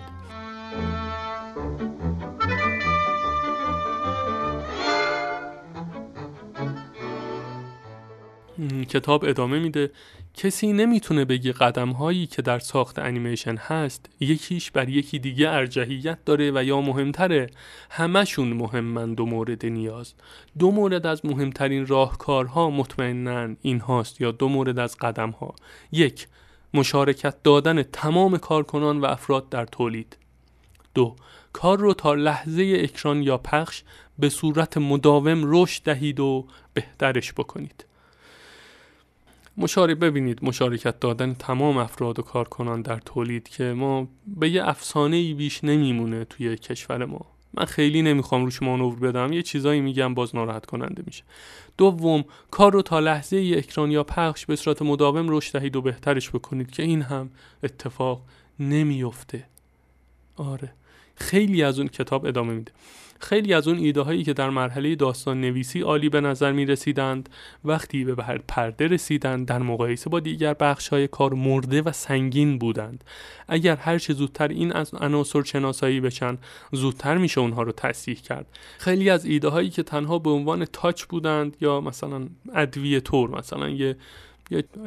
[8.90, 9.92] کتاب ادامه میده.
[10.34, 16.26] کسی نمی‌تونه بگه قدم هایی که در ساخت انیمیشن هست یکیش بر یکی دیگه ارجحیت
[16.26, 17.50] داره و یا مهمتره.
[17.90, 20.14] همشون مهمند و مورد نیاز.
[20.60, 25.56] دو مورد از مهمترین راهکارها مطمئنا این هاست یا دو مورد از قدم ها
[25.92, 26.28] یک
[26.74, 30.18] مشارکت دادن تمام کارکنان و افراد در تولید.
[30.96, 31.16] دو
[31.54, 33.84] کار رو تا لحظه اکران یا پخش
[34.20, 37.86] به صورت مداوم رشد دهید و بهترش بکنید.
[39.58, 45.16] مشارک ببینید مشارکت دادن تمام افراد و کارکنان در تولید که ما به یه افسانه
[45.16, 47.26] ای بیش نمیمونه توی کشور ما.
[47.54, 51.24] من خیلی نمی‌خوام روش مانور بدم یه چیزایی میگم باز ناراحت کننده میشه.
[51.78, 55.82] دوم کار رو تا لحظه ای اکران یا پخش به صورت مداوم رشد دهید و
[55.82, 57.30] بهترش بکنید که این هم
[57.64, 58.22] اتفاق
[58.60, 59.44] نمیفته
[60.36, 60.74] آره
[61.16, 62.72] خیلی از اون کتاب ادامه میده.
[63.22, 67.30] خیلی از اون ایده هایی که در مرحله داستان نویسی عالی به نظر می رسیدند
[67.66, 68.16] وقتی به
[68.48, 73.04] پرده رسیدند در مقایسه با دیگر بخش های کار مرده و سنگین بودند.
[73.48, 76.38] اگر هر چه زودتر این از عناصر شناسایی بشن
[76.72, 78.46] زودتر میشه اونها رو تصحیح کرد.
[78.78, 83.70] خیلی از ایده هایی که تنها به عنوان تاچ بودند یا مثلا ادویه طور مثلا
[83.70, 83.96] یه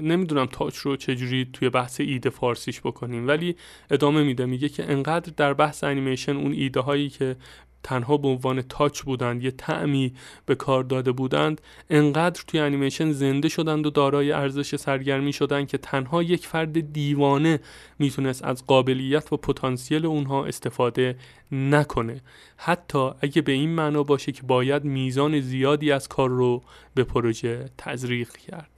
[0.00, 3.56] نمی‌دونم تاچ رو چجوری توی بحث ایده فارسیش بکنیم ولی
[3.90, 7.36] ادامه میده میگه که انقدر در بحث انیمیشن اون ایده هایی که
[7.84, 10.14] تنها به عنوان تاچ بودند یه تعمی
[10.46, 11.60] به کار داده بودند
[11.90, 17.60] انقدر توی انیمیشن زنده شدند و دارای ارزش سرگرمی شدند که تنها یک فرد دیوانه
[17.98, 21.16] می‌تونست از قابلیت و پتانسیل اونها استفاده
[21.52, 22.20] نکنه.
[22.56, 26.62] حتی اگه به این معنا باشه که باید میزان زیادی از کار رو
[26.94, 28.68] به پروژه تزریق کرد.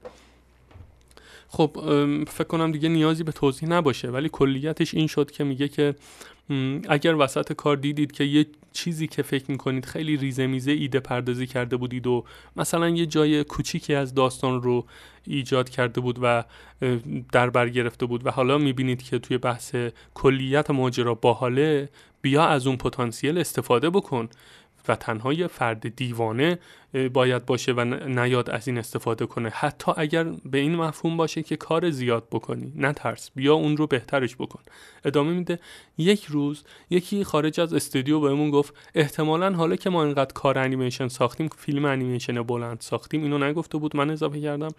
[1.49, 1.71] خب
[2.29, 5.95] فکر کنم دیگه نیازی به توضیح نباشه ولی کلیتش این شد که میگه که
[6.89, 11.47] اگر وسط کار دیدید که یه چیزی که فکر می‌کنید خیلی ریزه میزه ایده پردازی
[11.47, 12.25] کرده بودید و
[12.57, 14.87] مثلا یه جای کوچیکی از داستان رو
[15.27, 16.45] ایجاد کرده بود و
[17.33, 19.75] در بر گرفته بود و حالا می‌بینید که توی بحث
[20.15, 21.89] کلیت ماجرا باحاله
[22.23, 24.29] بیا از اون پتانسیل استفاده بکن
[24.89, 26.59] و تنها یه فرد دیوانه
[27.13, 29.49] باید باشه و نیاد از این استفاده کنه.
[29.49, 33.87] حتی اگر به این مفهوم باشه که کار زیاد بکنی نه ترس بیا اون رو
[33.87, 34.61] بهترش بکن.
[35.05, 35.59] ادامه میده
[35.99, 41.09] یک روز یکی خارج از استودیو بهمون گفت احتمالا حالا که ما اینقدر کار انیمیشن
[41.09, 44.71] ساختیم فیلم انیمیشن بلند ساختیم اینو نگفته بود من اضافه کردم.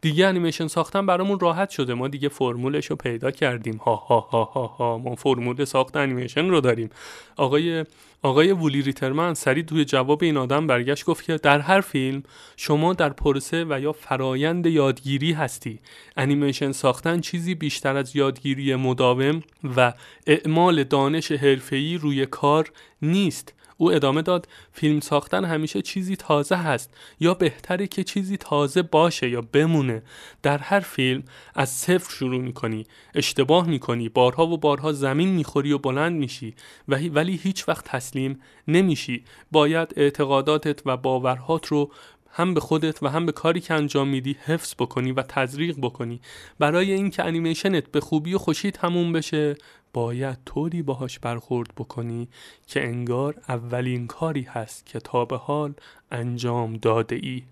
[0.00, 3.76] دیگه انیمیشن ساختن برامون راحت شده ما دیگه فرمولش رو پیدا کردیم.
[3.76, 6.90] ها ها ها ها ها ما فرمول ساخت انیمیشن رو داریم.
[7.36, 7.84] آقای
[8.22, 12.22] آقای وولی ریترمن سریع توی جواب این آدم برگشت گفت که در هر فیلم
[12.56, 15.78] شما در پرسه و یا فرایند یادگیری هستی.
[16.16, 19.42] انیمیشن ساختن چیزی بیشتر از یادگیری مداوم
[19.76, 19.92] و
[20.26, 22.72] اعمال دانش حرفه‌ای روی کار
[23.02, 23.54] نیست.
[23.80, 29.30] او ادامه داد فیلم ساختن همیشه چیزی تازه هست یا بهتره که چیزی تازه باشه
[29.30, 30.02] یا بمونه.
[30.42, 31.22] در هر فیلم
[31.54, 36.54] از صفر شروع می‌کنی اشتباه می‌کنی بارها و بارها زمین می‌خوری و بلند میشی
[36.88, 39.24] ولی هیچ وقت تسلیم نمیشی.
[39.52, 41.90] باید اعتقاداتت و باورهات رو
[42.32, 46.20] هم به خودت و هم به کاری که انجام میدی حفظ بکنی و تزریق بکنی.
[46.58, 49.56] برای اینکه انیمیشنت به خوبی و خوشی تموم بشه
[49.92, 52.28] باید طوری باهاش برخورد بکنی
[52.66, 55.74] که انگار اولین کاری هست که تا به حال
[56.10, 57.42] انجام داده ای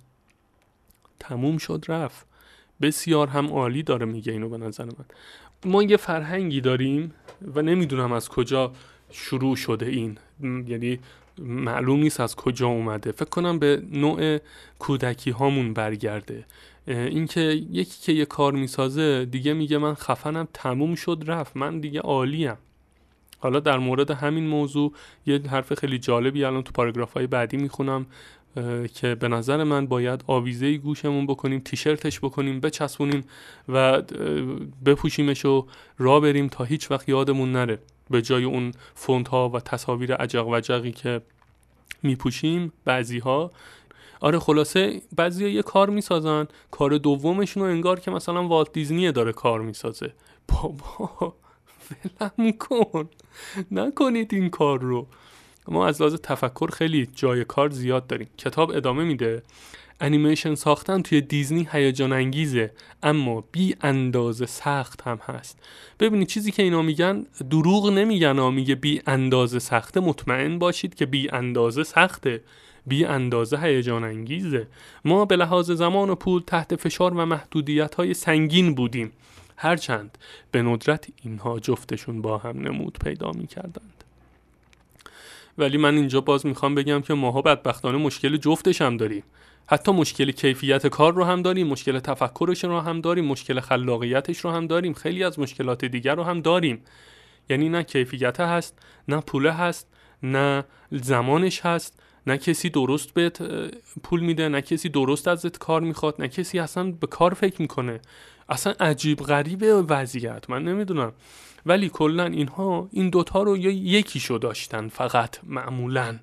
[1.21, 2.27] تموم شد رفت.
[2.81, 5.05] بسیار هم عالی داره میگه اینو به نظر من.
[5.65, 7.15] ما یه فرهنگی داریم
[7.55, 8.73] و نمی‌دونم از کجا
[9.11, 10.19] شروع شده این.
[10.43, 10.99] یعنی
[11.41, 13.13] معلوم نیست از کجا اومده.
[13.13, 14.39] فکر کنم به نوع
[14.79, 16.45] کودکی هامون برگرده
[16.87, 21.57] اینکه یکی که یه کار می‌سازه دیگه میگه من خفنم تموم شد رفت.
[21.57, 22.55] من دیگه عالیم.
[23.39, 24.93] حالا در مورد همین موضوع
[25.27, 28.07] یه حرف خیلی جالبی الان تو پاراگراف های بعدی می‌خونم.
[28.95, 33.25] که به نظر من باید آویزه گوشمون بکنیم تیشرتش بکنیم بچسبونیم
[33.69, 34.03] و
[34.85, 35.67] بپوشیمش و
[35.99, 37.79] را بریم تا هیچ وقت یادمون نره
[38.11, 41.21] به جای اون فونت ها و تصاویر عجق و جقی که
[42.03, 43.51] میپوشیم بعضی ها
[44.21, 49.33] آره خلاصه بعضی یه کار می‌سازن کار دومشون رو انگار که مثلا والت دیزنی داره
[49.33, 50.13] کار می‌سازه.
[50.49, 51.35] بابا
[52.21, 53.09] ولم کن.
[53.71, 55.07] نکنید این کار رو.
[55.71, 58.29] ما از لحاظ تفکر خیلی جای کار زیاد داریم.
[58.39, 59.43] کتاب ادامه میده.
[60.01, 65.59] انیمیشن ساختن توی دیزنی هیجان انگیزه اما بی اندازه سخت هم هست.
[66.01, 70.01] ببینید چیزی که اینا میگن دروغ نمیگن میگه بی اندازه سخته.
[70.01, 72.41] مطمئن باشید که بی اندازه سخته.
[72.87, 74.67] بی اندازه هیجان انگیزه.
[75.05, 79.13] ما به لحاظ زمان و پول تحت فشار و محدودیت های سنگین بودیم.
[79.57, 80.19] هرچند
[80.51, 83.98] به ندرت اینها جفتشون با هم نمود پیدا می کردند
[85.59, 89.23] ولی من اینجا باز می‌خوام بگم که ماها بدبختانه مشکل جفتش هم داریم.
[89.67, 94.51] حتی مشکل کیفیت کار رو هم داریم مشکل تفکرش رو هم داریم مشکل خلاقیتش رو
[94.51, 96.83] هم داریم خیلی از مشکلات دیگر رو هم داریم.
[97.51, 98.79] یعنی نه کیفیت هست
[99.09, 99.87] نه پوله هست
[100.23, 103.43] نه زمانش هست نه کسی درست بهت
[104.03, 108.01] پول میده نه کسی درست ازت کار می‌خواد نه کسی اصلا به کار فکر می‌کنه.
[108.49, 110.51] اصلا عجیب غریبه وضعیت.
[110.51, 111.13] من نمی‌دونم.
[111.67, 116.19] ولی کلا اینها این دوتا رو یا یکیشو داشتن فقط معمولا.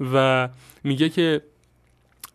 [0.00, 0.48] و
[0.84, 1.42] میگه که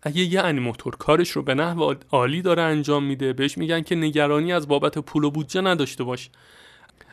[0.01, 4.53] اگه یه انیماتور کارش رو به نحو عالی داره انجام میده بهش میگن که نگرانی
[4.53, 6.29] از بابت پول و بودجه نداشته باش.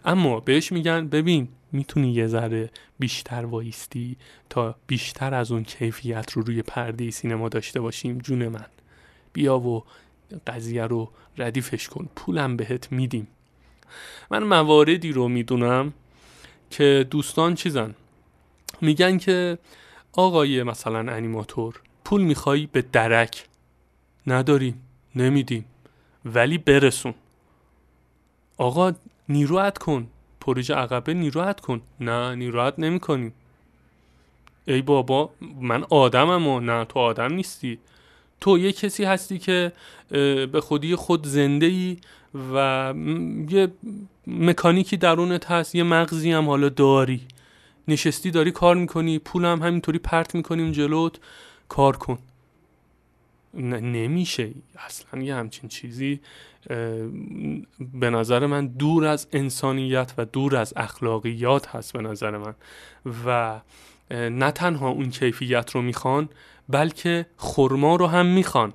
[0.05, 4.17] اما بهش میگن ببین می‌تونی یه ذره بیشتر وایستی
[4.51, 8.67] تا بیشتر از اون کیفیت رو روی پرده سینما داشته باشیم جون من.
[9.33, 9.85] بیا و
[10.47, 12.09] قضیه رو ردیفش کن.
[12.17, 13.29] پولم بهت میدیم.
[14.31, 15.93] من مواردی رو می‌دونم
[16.71, 17.95] که دوستان چیزن؟
[18.81, 19.59] میگن که
[20.13, 23.45] آقای مثلا انیماتور پول می‌خوای به درک.
[24.27, 24.83] نداریم
[25.15, 25.65] نمیدیم
[26.25, 27.15] ولی برسون.
[28.57, 28.93] آقا
[29.29, 30.07] نیروت کن.
[30.41, 31.81] پروژه عقبه نیروت کن.
[32.01, 33.33] نه نیروت نمی کنیم
[34.65, 35.31] ای بابا
[35.61, 37.79] من آدمم و نه تو آدم نیستی.
[38.41, 39.73] تو یه کسی هستی که
[40.53, 41.97] به خودی خود زنده ای
[42.35, 42.95] و
[43.49, 43.73] یه
[44.27, 47.21] مکانیکی درونت هست یه مغزی هم حالا داری.
[47.89, 51.21] نشستی داری کار می‌کنی پولم همینطوری پرت می‌کنیم جلوت
[51.69, 52.19] کار کن.
[53.55, 54.51] نمیشه.
[54.77, 56.21] اصلا یه همچین چیزی
[57.79, 62.55] به نظر من دور از انسانیت و دور از اخلاقیات هست به نظر من.
[63.27, 63.61] و
[64.11, 66.29] نه تنها اون کیفیت رو می‌خوان
[66.69, 68.73] بلکه خرما رو هم می‌خوان.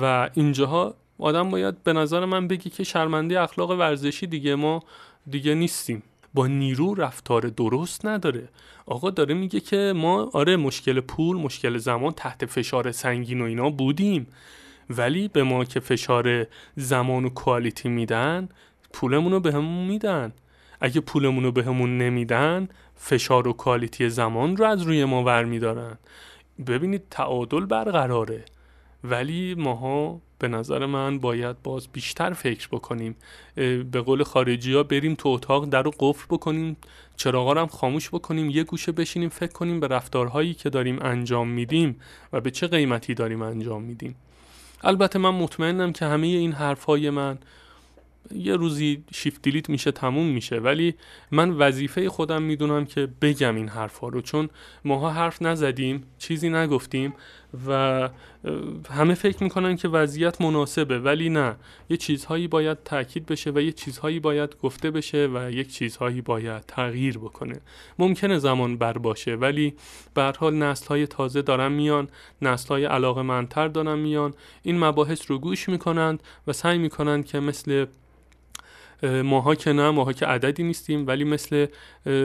[0.00, 4.82] و اینجاها آدم باید به نظر من بگی که شرمنده اخلاق ورزشی دیگه ما
[5.30, 6.02] دیگه نیستیم.
[6.34, 8.48] با نیرو رفتار درست نداره.
[8.86, 13.70] آقا داره میگه که ما آره مشکل پول مشکل زمان تحت فشار سنگین و اینا
[13.70, 14.26] بودیم.
[14.90, 16.46] ولی به ما که فشار
[16.76, 18.48] زمان و کوالیتی میدن
[18.92, 20.32] پولمون رو بهمون میدن.
[20.80, 25.98] اگه پولمون رو بهمون نمیدن فشار و کوالیتی زمان رو از روی ما ور میدارن.
[26.66, 28.44] ببینید تعادل برقراره.
[29.04, 33.16] ولی ماها به نظر من باید باز بیشتر فکر بکنیم.
[33.90, 36.76] به قول خارجی ها بریم تو اتاق در رو قفل بکنیم
[37.16, 42.00] چراغا هم خاموش بکنیم یه گوشه بشینیم فکر کنیم به رفتارهایی که داریم انجام میدیم
[42.32, 44.14] و به چه قیمتی داریم انجام میدیم.
[44.82, 47.38] البته من مطمئنم که همه این حرفهای من
[48.34, 50.56] یه روزی شیفت دیلیت میشه تموم میشه.
[50.56, 50.94] ولی
[51.30, 54.20] من وظیفه خودم می‌دونم که بگم این حرفها رو.
[54.20, 54.48] چون
[54.84, 57.14] ماها حرف نزدیم چیزی نگفتیم.
[57.66, 58.08] و
[58.90, 61.56] همه فکر می‌کنن که وضعیت مناسبه ولی نه.
[61.88, 66.62] یه چیزهایی باید تاکید بشه و یه چیزهایی باید گفته بشه و یک چیزهایی باید
[66.66, 67.60] تغییر بکنه.
[67.98, 69.74] ممکنه زمان بر باشه ولی
[70.14, 72.08] به حال نسل های تازه دارن میان
[72.42, 74.34] نسل های علاقه منتر دارن میان.
[74.62, 77.86] این مباحث رو گوش می‌کنند و سعی می‌کنند که مثل
[79.02, 81.66] ماها که نه ماها که عددی نیستیم ولی مثل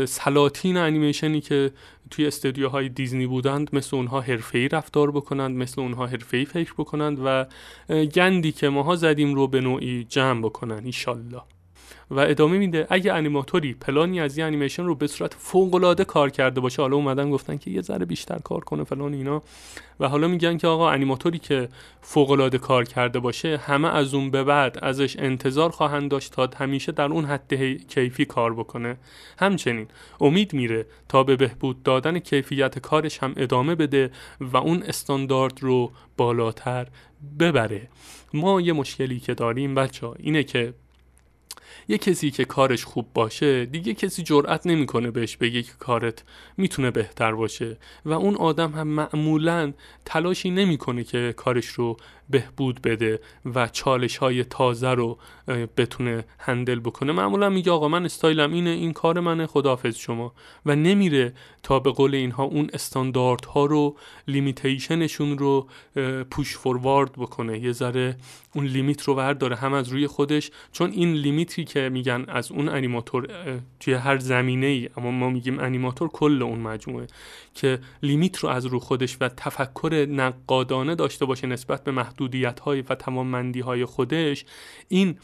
[0.05, 1.71] سلاطین انیمیشنی که
[2.11, 7.45] توی استودیوهای دیزنی بودند مثل اونها حرفه‌ای رفتار بکنند مثل اونها حرفه‌ای فکر بکنند و
[8.05, 11.41] گندی که ماها زدیم رو به نوعی جمع بکنن ایشالله.
[12.12, 12.88] و ادامه میده.
[12.89, 16.95] اگه انیماتوری پلانی از یه انیمیشن رو به صورت فوق العاده کار کرده باشه حالا
[16.95, 19.41] اومدن گفتن که یه ذره بیشتر کار کنه فلان اینا.
[19.99, 21.70] و حالا میگن که آقا انیماتوری که
[22.01, 26.49] فوق العاده کار کرده باشه همه از اون به بعد ازش انتظار خواهند داشت تا
[26.58, 27.54] همیشه در اون حد
[27.88, 28.97] کیفی کار بکنه.
[29.39, 29.88] همچنین
[30.22, 35.91] امید میره تا به بهبود دادن کیفیت کارش هم ادامه بده و اون استاندارد رو
[36.18, 36.88] بالاتر
[37.39, 37.88] ببره.
[38.34, 40.74] ما یه مشکلی که داریم بچه ها اینه که
[41.88, 46.24] یه کسی که کارش خوب باشه دیگه کسی جرأت نمی‌کنه بهش بگه که کارت
[46.57, 47.78] می‌تونه بهتر باشه.
[48.05, 49.74] و اون آدم هم معمولا
[50.05, 51.97] تلاشی نمی‌کنه که کارش رو
[52.30, 55.17] بهبود بده و چالش های تازه رو
[55.78, 57.11] بتونه هندل بکنه.
[57.11, 60.34] معمولا میگه آقا من استایلم اینه این کار منه خداحافظ شما.
[60.65, 63.97] و نمیره تا به قول اینها اون استانداردها رو
[64.28, 65.67] لیمیتیشنشون رو
[66.32, 67.59] پوش فوروارد بکنه.
[67.59, 68.15] یه ذره
[68.55, 70.51] اون لیمیت رو ورداره هم از روی خودش.
[70.71, 73.28] چون این لیمیتی که میگن از اون انیماتور
[73.80, 77.07] توی هر زمینه ای اما ما میگیم انیماتور کل اون مجموعه
[77.53, 82.82] که لیمیت رو از رو خودش و تفکر نقادانه داشته باشه نسبت به محدودیت های
[82.82, 84.45] و توانمندی های خودش
[84.88, 85.18] این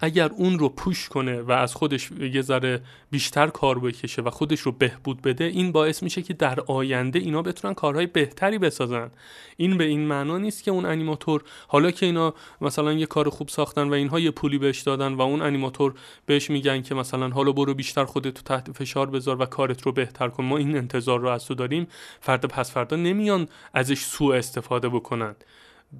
[0.00, 2.80] اگر اون رو پوش کنه و از خودش یه ذره
[3.10, 7.42] بیشتر کار بکشه و خودش رو بهبود بده این باعث میشه که در آینده اینا
[7.42, 9.10] بتونن کارهای بهتری بسازن.
[9.56, 13.48] این به این معنا نیست که اون انیماتور حالا که اینا مثلا یه کار خوب
[13.48, 15.94] ساختن و اینها یه پولی بهش دادن و اون انیماتور
[16.26, 20.28] بهش میگن که مثلا حالا برو بیشتر خودت تحت فشار بذار و کارت رو بهتر
[20.28, 21.86] کن ما این انتظار رو از تو داریم
[22.20, 25.34] فردا پس فردا نمیان ازش سوء استفاده بکنن.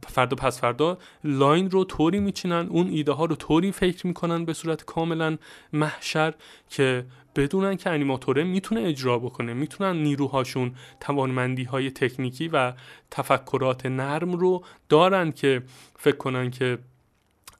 [0.09, 4.53] فردا پس فردا لاین رو طوری میچینن اون ایده ها رو طوری فکر می‌کنن به
[4.53, 5.39] صورت کاملا
[5.73, 6.35] محشر
[6.71, 7.05] که
[7.37, 12.73] بدونن که انیماتوره می‌تونه اجرا بکنه می‌تونن نیروهاشون توانمندی های تکنیکی و
[13.11, 15.63] تفکرات نرم رو دارن که
[15.99, 16.79] فکر کنن که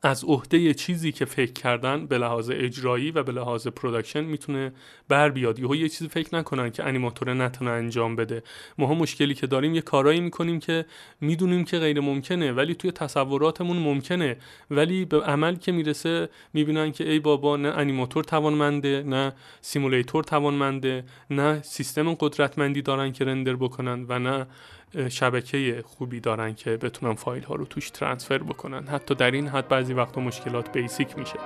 [0.03, 4.73] از عهده چیزی که فکر کردن به لحاظ اجرایی و به لحاظ production می‌تونه
[5.09, 5.59] بر بیاد.
[5.59, 8.43] یه چیزی فکر نکنن که انیماتور نتونه انجام بده.
[8.79, 10.85] ما مشکلی که داریم یه کارایی می‌کنیم که
[11.21, 14.37] می‌دونیم که غیر ممکنه ولی توی تصوراتمون ممکنه.
[14.71, 21.05] ولی به عمل که می‌رسه می‌بینن که ای بابا نه انیماتور توانمنده نه simulator توانمنده
[21.31, 24.47] نه سیستم قدرتمندی دارن که render بکنن و نه
[25.09, 28.87] شبکه خوبی دارن که بتونن فایل ها رو توش ترانسفر بکنن.
[28.87, 31.39] حتی در این حد بعضی وقتا مشکلات بیسیک میشه.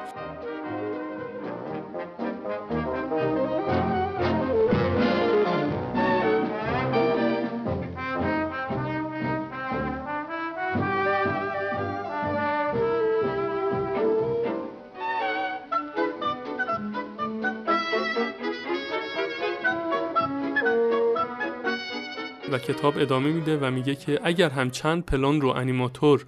[22.52, 26.26] و کتاب ادامه میده و میگه که اگر هم چند پلان رو انیماتور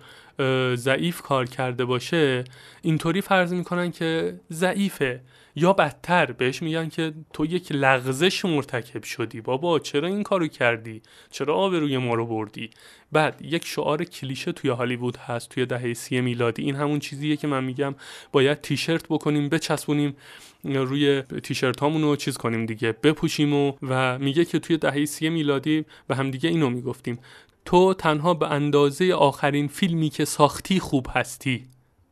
[0.75, 2.45] ضعیف کار کرده باشه
[2.83, 5.21] اینطوری فرض می‌کنن که ضعیفه.
[5.57, 9.41] یا بدتر بهش میگن که تو یک لغزش مرتکب شدی.
[9.41, 12.71] بابا چرا این کارو کردی؟ چرا آبروی ما رو بردی؟
[13.13, 16.63] بعد یک شعار کلیشه توی هالیوود هست توی دهه سی میلادی.
[16.63, 17.95] این همون چیزیه که من میگم.
[18.33, 20.17] باید تیشرت بکنیم بچسبونیم
[20.65, 25.85] روی تیشرت هامون چیز کنیم دیگه بپوشیم و, و میگه که توی دهه سی میلادی
[26.09, 27.19] به هم دیگه اینو می‌گفتیم.
[27.65, 31.65] تو تنها به اندازه آخرین فیلمی که ساختی خوب هستی.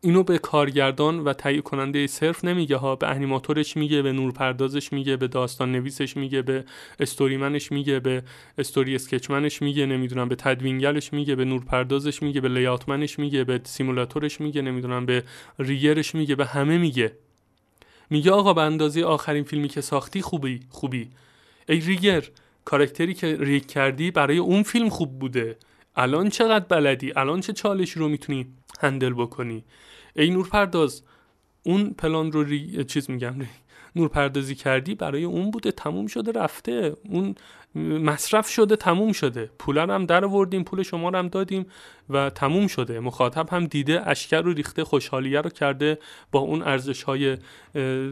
[0.03, 5.16] اینو به کارگردان و تهیه کننده صرف نمیگه ها به انیماتورش میگه به نورپردازش میگه
[5.16, 6.64] به داستان نویسش میگه به
[7.01, 8.22] استوریمنش میگه به
[8.59, 14.40] استوری اسکچمنش میگه نمی‌دونم به تدوینگلش میگه به نورپردازش میگه به لیاتمنش میگه به سیمولاتورش
[14.40, 15.24] میگه نمی‌دونم به
[15.59, 17.12] ریگرش میگه به همه میگه.
[18.11, 21.11] میگه آقا به اندازه آخرین فیلمی که ساختی خوبی خوبی.
[21.68, 22.24] ای ریگر
[22.64, 25.56] کارکتری که ریک کردی برای اون فیلم خوب بوده.
[25.96, 28.46] الان چقدر بلدی؟ الان چه چالشی رو می‌تونی
[28.80, 29.64] هندل بکنی؟
[30.16, 31.02] ای نور پرداز
[31.62, 32.84] اون پلان رو ری...
[32.84, 33.34] چیز میگم
[33.96, 36.96] نور پردازی کردی برای اون بوده تموم شده رفته.
[37.08, 37.34] اون
[37.74, 39.50] مصرف شده تموم شده.
[39.58, 41.66] پول هم در وردیم پول شما رو هم دادیم
[42.10, 43.00] و تموم شده.
[43.00, 45.98] مخاطب هم دیده اشکر رو ریخته خوشحالیه رو کرده.
[46.32, 47.36] با اون ارزش های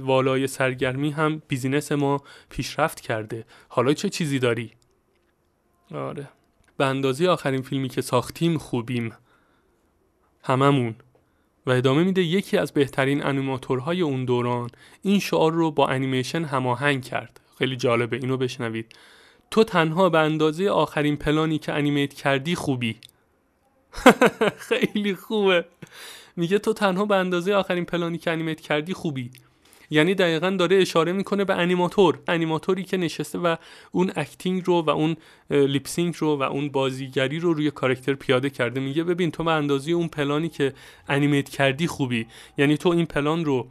[0.01, 3.45] والای سرگرمی هم business ما پیشرفت کرده.
[3.69, 4.73] حالا چه چیزی داری؟
[5.95, 6.29] آره.
[6.77, 9.13] به اندازه آخرین فیلمی که ساختیم خوبیم.
[10.43, 10.95] هممون.
[11.67, 14.71] و ادامه میده یکی از بهترین انیماتورهای اون دوران.
[15.03, 17.41] این شعار رو با انیمیشن هماهنگ کرد.
[17.59, 18.17] خیلی جالبه.
[18.17, 18.95] اینو بشنوید.
[19.51, 22.97] تو تنها به اندازه آخرین پلانی که animate کردی خوبی.
[24.69, 25.65] خیلی خوبه.
[26.37, 29.31] میگه تو تنها به اندازه آخرین پلانی که animate کردی خوبی.
[29.91, 32.19] یعنی دقیقا داره اشاره می‌کنه به انیماتور.
[32.29, 33.57] انیماتوری که نشسته و
[33.93, 35.17] اون acting رو و اون
[35.51, 38.81] lip sync رو و اون بازیگری رو روی character پیاده کرده.
[38.81, 40.73] میگه ببین تو به اندازه اون پلانی که
[41.09, 42.27] animate کردی خوبی.
[42.59, 43.69] یعنی تو این پلان رو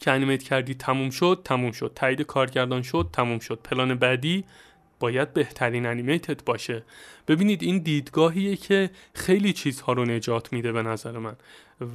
[0.00, 1.92] که animate کردی تموم شد تموم شد.
[1.94, 3.58] تایید کارگردان شد تموم شد.
[3.64, 4.44] پلان بعدی
[5.04, 6.84] باید بهترین animate ت باشه.
[7.28, 11.36] ببینید این دیدگاهیه که خیلی چیزها رو نجات میده به نظر من.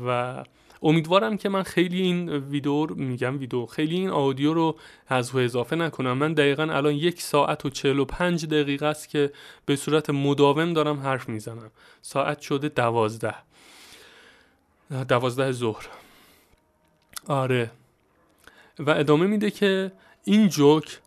[0.05, 0.43] و
[0.83, 4.75] امیدوارم که من خیلی این ویدیو میگم ویدیو خیلی این آدیو رو
[5.07, 6.17] از اضافه نکنم.
[6.17, 9.31] من دقیقا الان یک ساعت و چهل و پنج دقیقه است که
[9.65, 11.71] به صورت مداوم دارم حرف می‌زنم.
[12.01, 13.35] ساعت شده دوازده.
[15.07, 15.87] دوازده ظهر.
[17.27, 17.71] آره.
[18.79, 19.91] و ادامه میده که
[20.23, 20.99] این جوک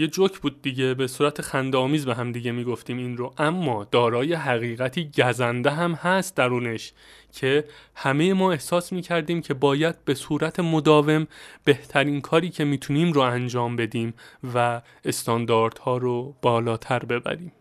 [0.00, 3.34] یه جوک بود دیگه به صورت خنده آمیز به هم دیگه می‌گفتیم این رو.
[3.38, 6.92] اما دارای حقیقتی گزنده هم هست درونش
[7.32, 11.26] که همه ما احساس می‌کردیم که باید به صورت مداوم
[11.64, 14.14] بهترین کاری که می‌تونیم رو انجام بدیم
[14.54, 17.52] و استانداردها رو بالاتر ببریم.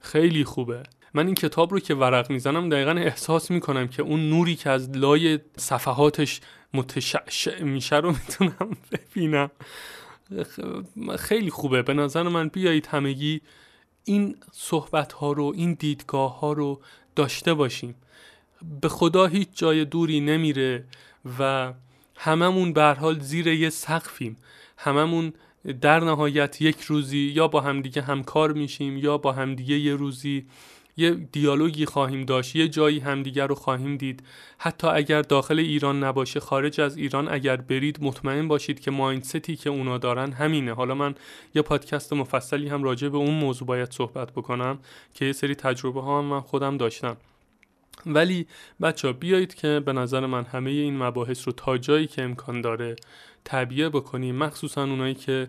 [0.00, 0.82] خیلی خوبه.
[1.14, 4.90] من این کتاب رو که ورق می‌زنم دقیقا احساس می‌کنم که اون نوری که از
[4.90, 6.40] لای صفحاتش
[6.74, 9.50] متشعشع میشه رو می‌تونم ببینم.
[11.18, 11.82] خیلی خوبه.
[11.82, 13.40] به نظر من بیایید همگی
[14.04, 16.80] این صحبت ها رو این دیدگاه ها رو
[17.16, 17.94] داشته باشیم.
[18.80, 20.84] به خدا هیچ جای دوری نمیره
[21.38, 21.72] و
[22.16, 24.36] هممون به حال زیر یه سقفیم.
[24.76, 25.32] هممون
[25.80, 30.46] در نهایت یک روزی یا با همدیگه همکار میشیم یا با همدیگه یه روزی
[30.96, 34.22] یه دیالوگی خواهیم داشت یه جایی همدیگر رو خواهیم دید.
[34.58, 39.70] حتی اگر داخل ایران نباشه خارج از ایران اگر برید مطمئن باشید که مایندستی که
[39.70, 40.74] اونا دارن همینه.
[40.74, 41.14] حالا من
[41.54, 44.78] یه پادکست مفصلی هم راجع به اون موضوع باید صحبت بکنم
[45.14, 47.16] که یه سری تجربه ها هم من خودم داشتم.
[48.06, 48.46] ولی
[48.80, 52.96] بچه بیایید که به نظر من همه این مباحث رو تا جایی که امکان داره
[53.44, 55.48] تبیه بکنیم مخصوصا اونایی که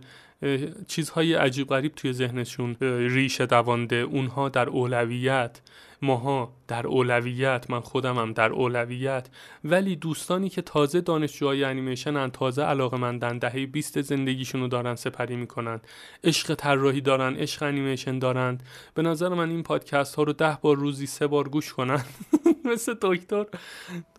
[0.87, 5.61] چیزهای عجیب غریب توی ذهنشون ریشه دوانده اونها در اولویت.
[6.01, 9.29] ماها در اولویت من خودم هم در اولویت.
[9.63, 15.35] ولی دوستانی که تازه دانشجوهای انیمیشن تازه علاقه مندن دهه 20 زندگیشون رو دارن سپری
[15.35, 15.79] می‌کنن.
[16.23, 18.57] عشق طراحی دارن عشق انیمیشن دارن.
[18.93, 22.03] به نظر من این پادکست ها رو ده بار روزی سه بار گوش کنن.
[22.71, 23.45] مثل دکتر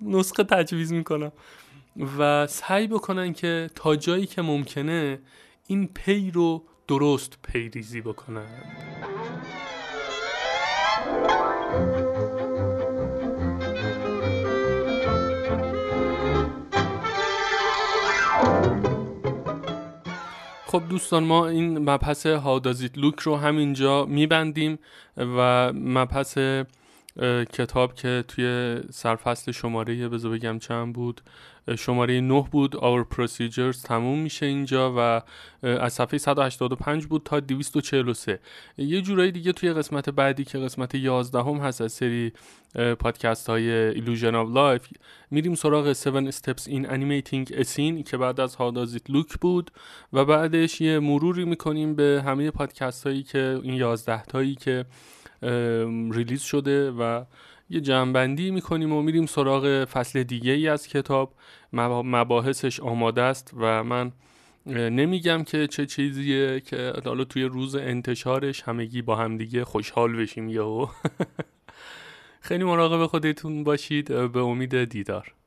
[0.00, 1.32] نسخه تجویز می‌کنم.
[2.18, 5.18] و سعی بکنن که تا جایی که ممکنه
[5.70, 8.64] این پی رو درست پیریزی بکنند
[20.66, 24.78] خب دوستان ما این مبحث هادازیت لوک رو همینجا میبندیم
[25.16, 26.38] و مبحث
[27.52, 31.20] کتاب که توی سرفصل شماره بذار بگم چند بود
[31.78, 35.22] شماره 9 بود Our Procedures تموم میشه اینجا و
[35.66, 38.38] از صفحه 185 بود تا 243
[38.78, 42.32] یه جورایی دیگه توی قسمت بعدی که قسمت 11 هم هست از سری
[42.98, 44.96] پادکست های Illusion of Life
[45.30, 49.38] میریم سراغ 7 Steps in Animating a Scene که بعد از How Does It Look
[49.40, 49.70] بود
[50.12, 54.84] و بعدش یه مروری می‌کنیم به همه پادکست هایی که این 11 تایی که
[56.12, 57.24] ریلیز شده و
[57.70, 61.34] یه جمعبندی می‌کنیم و میریم سراغ فصل دیگه ای از کتاب.
[61.72, 64.12] مباحثش آماده است و من
[64.66, 70.90] نمیگم که چه چیزیه که حالا توی روز انتشارش همگی با همدیگه خوشحال بشیم یا
[72.40, 74.32] خیلی مراقب خودتون باشید.
[74.32, 75.37] به امید دیدار.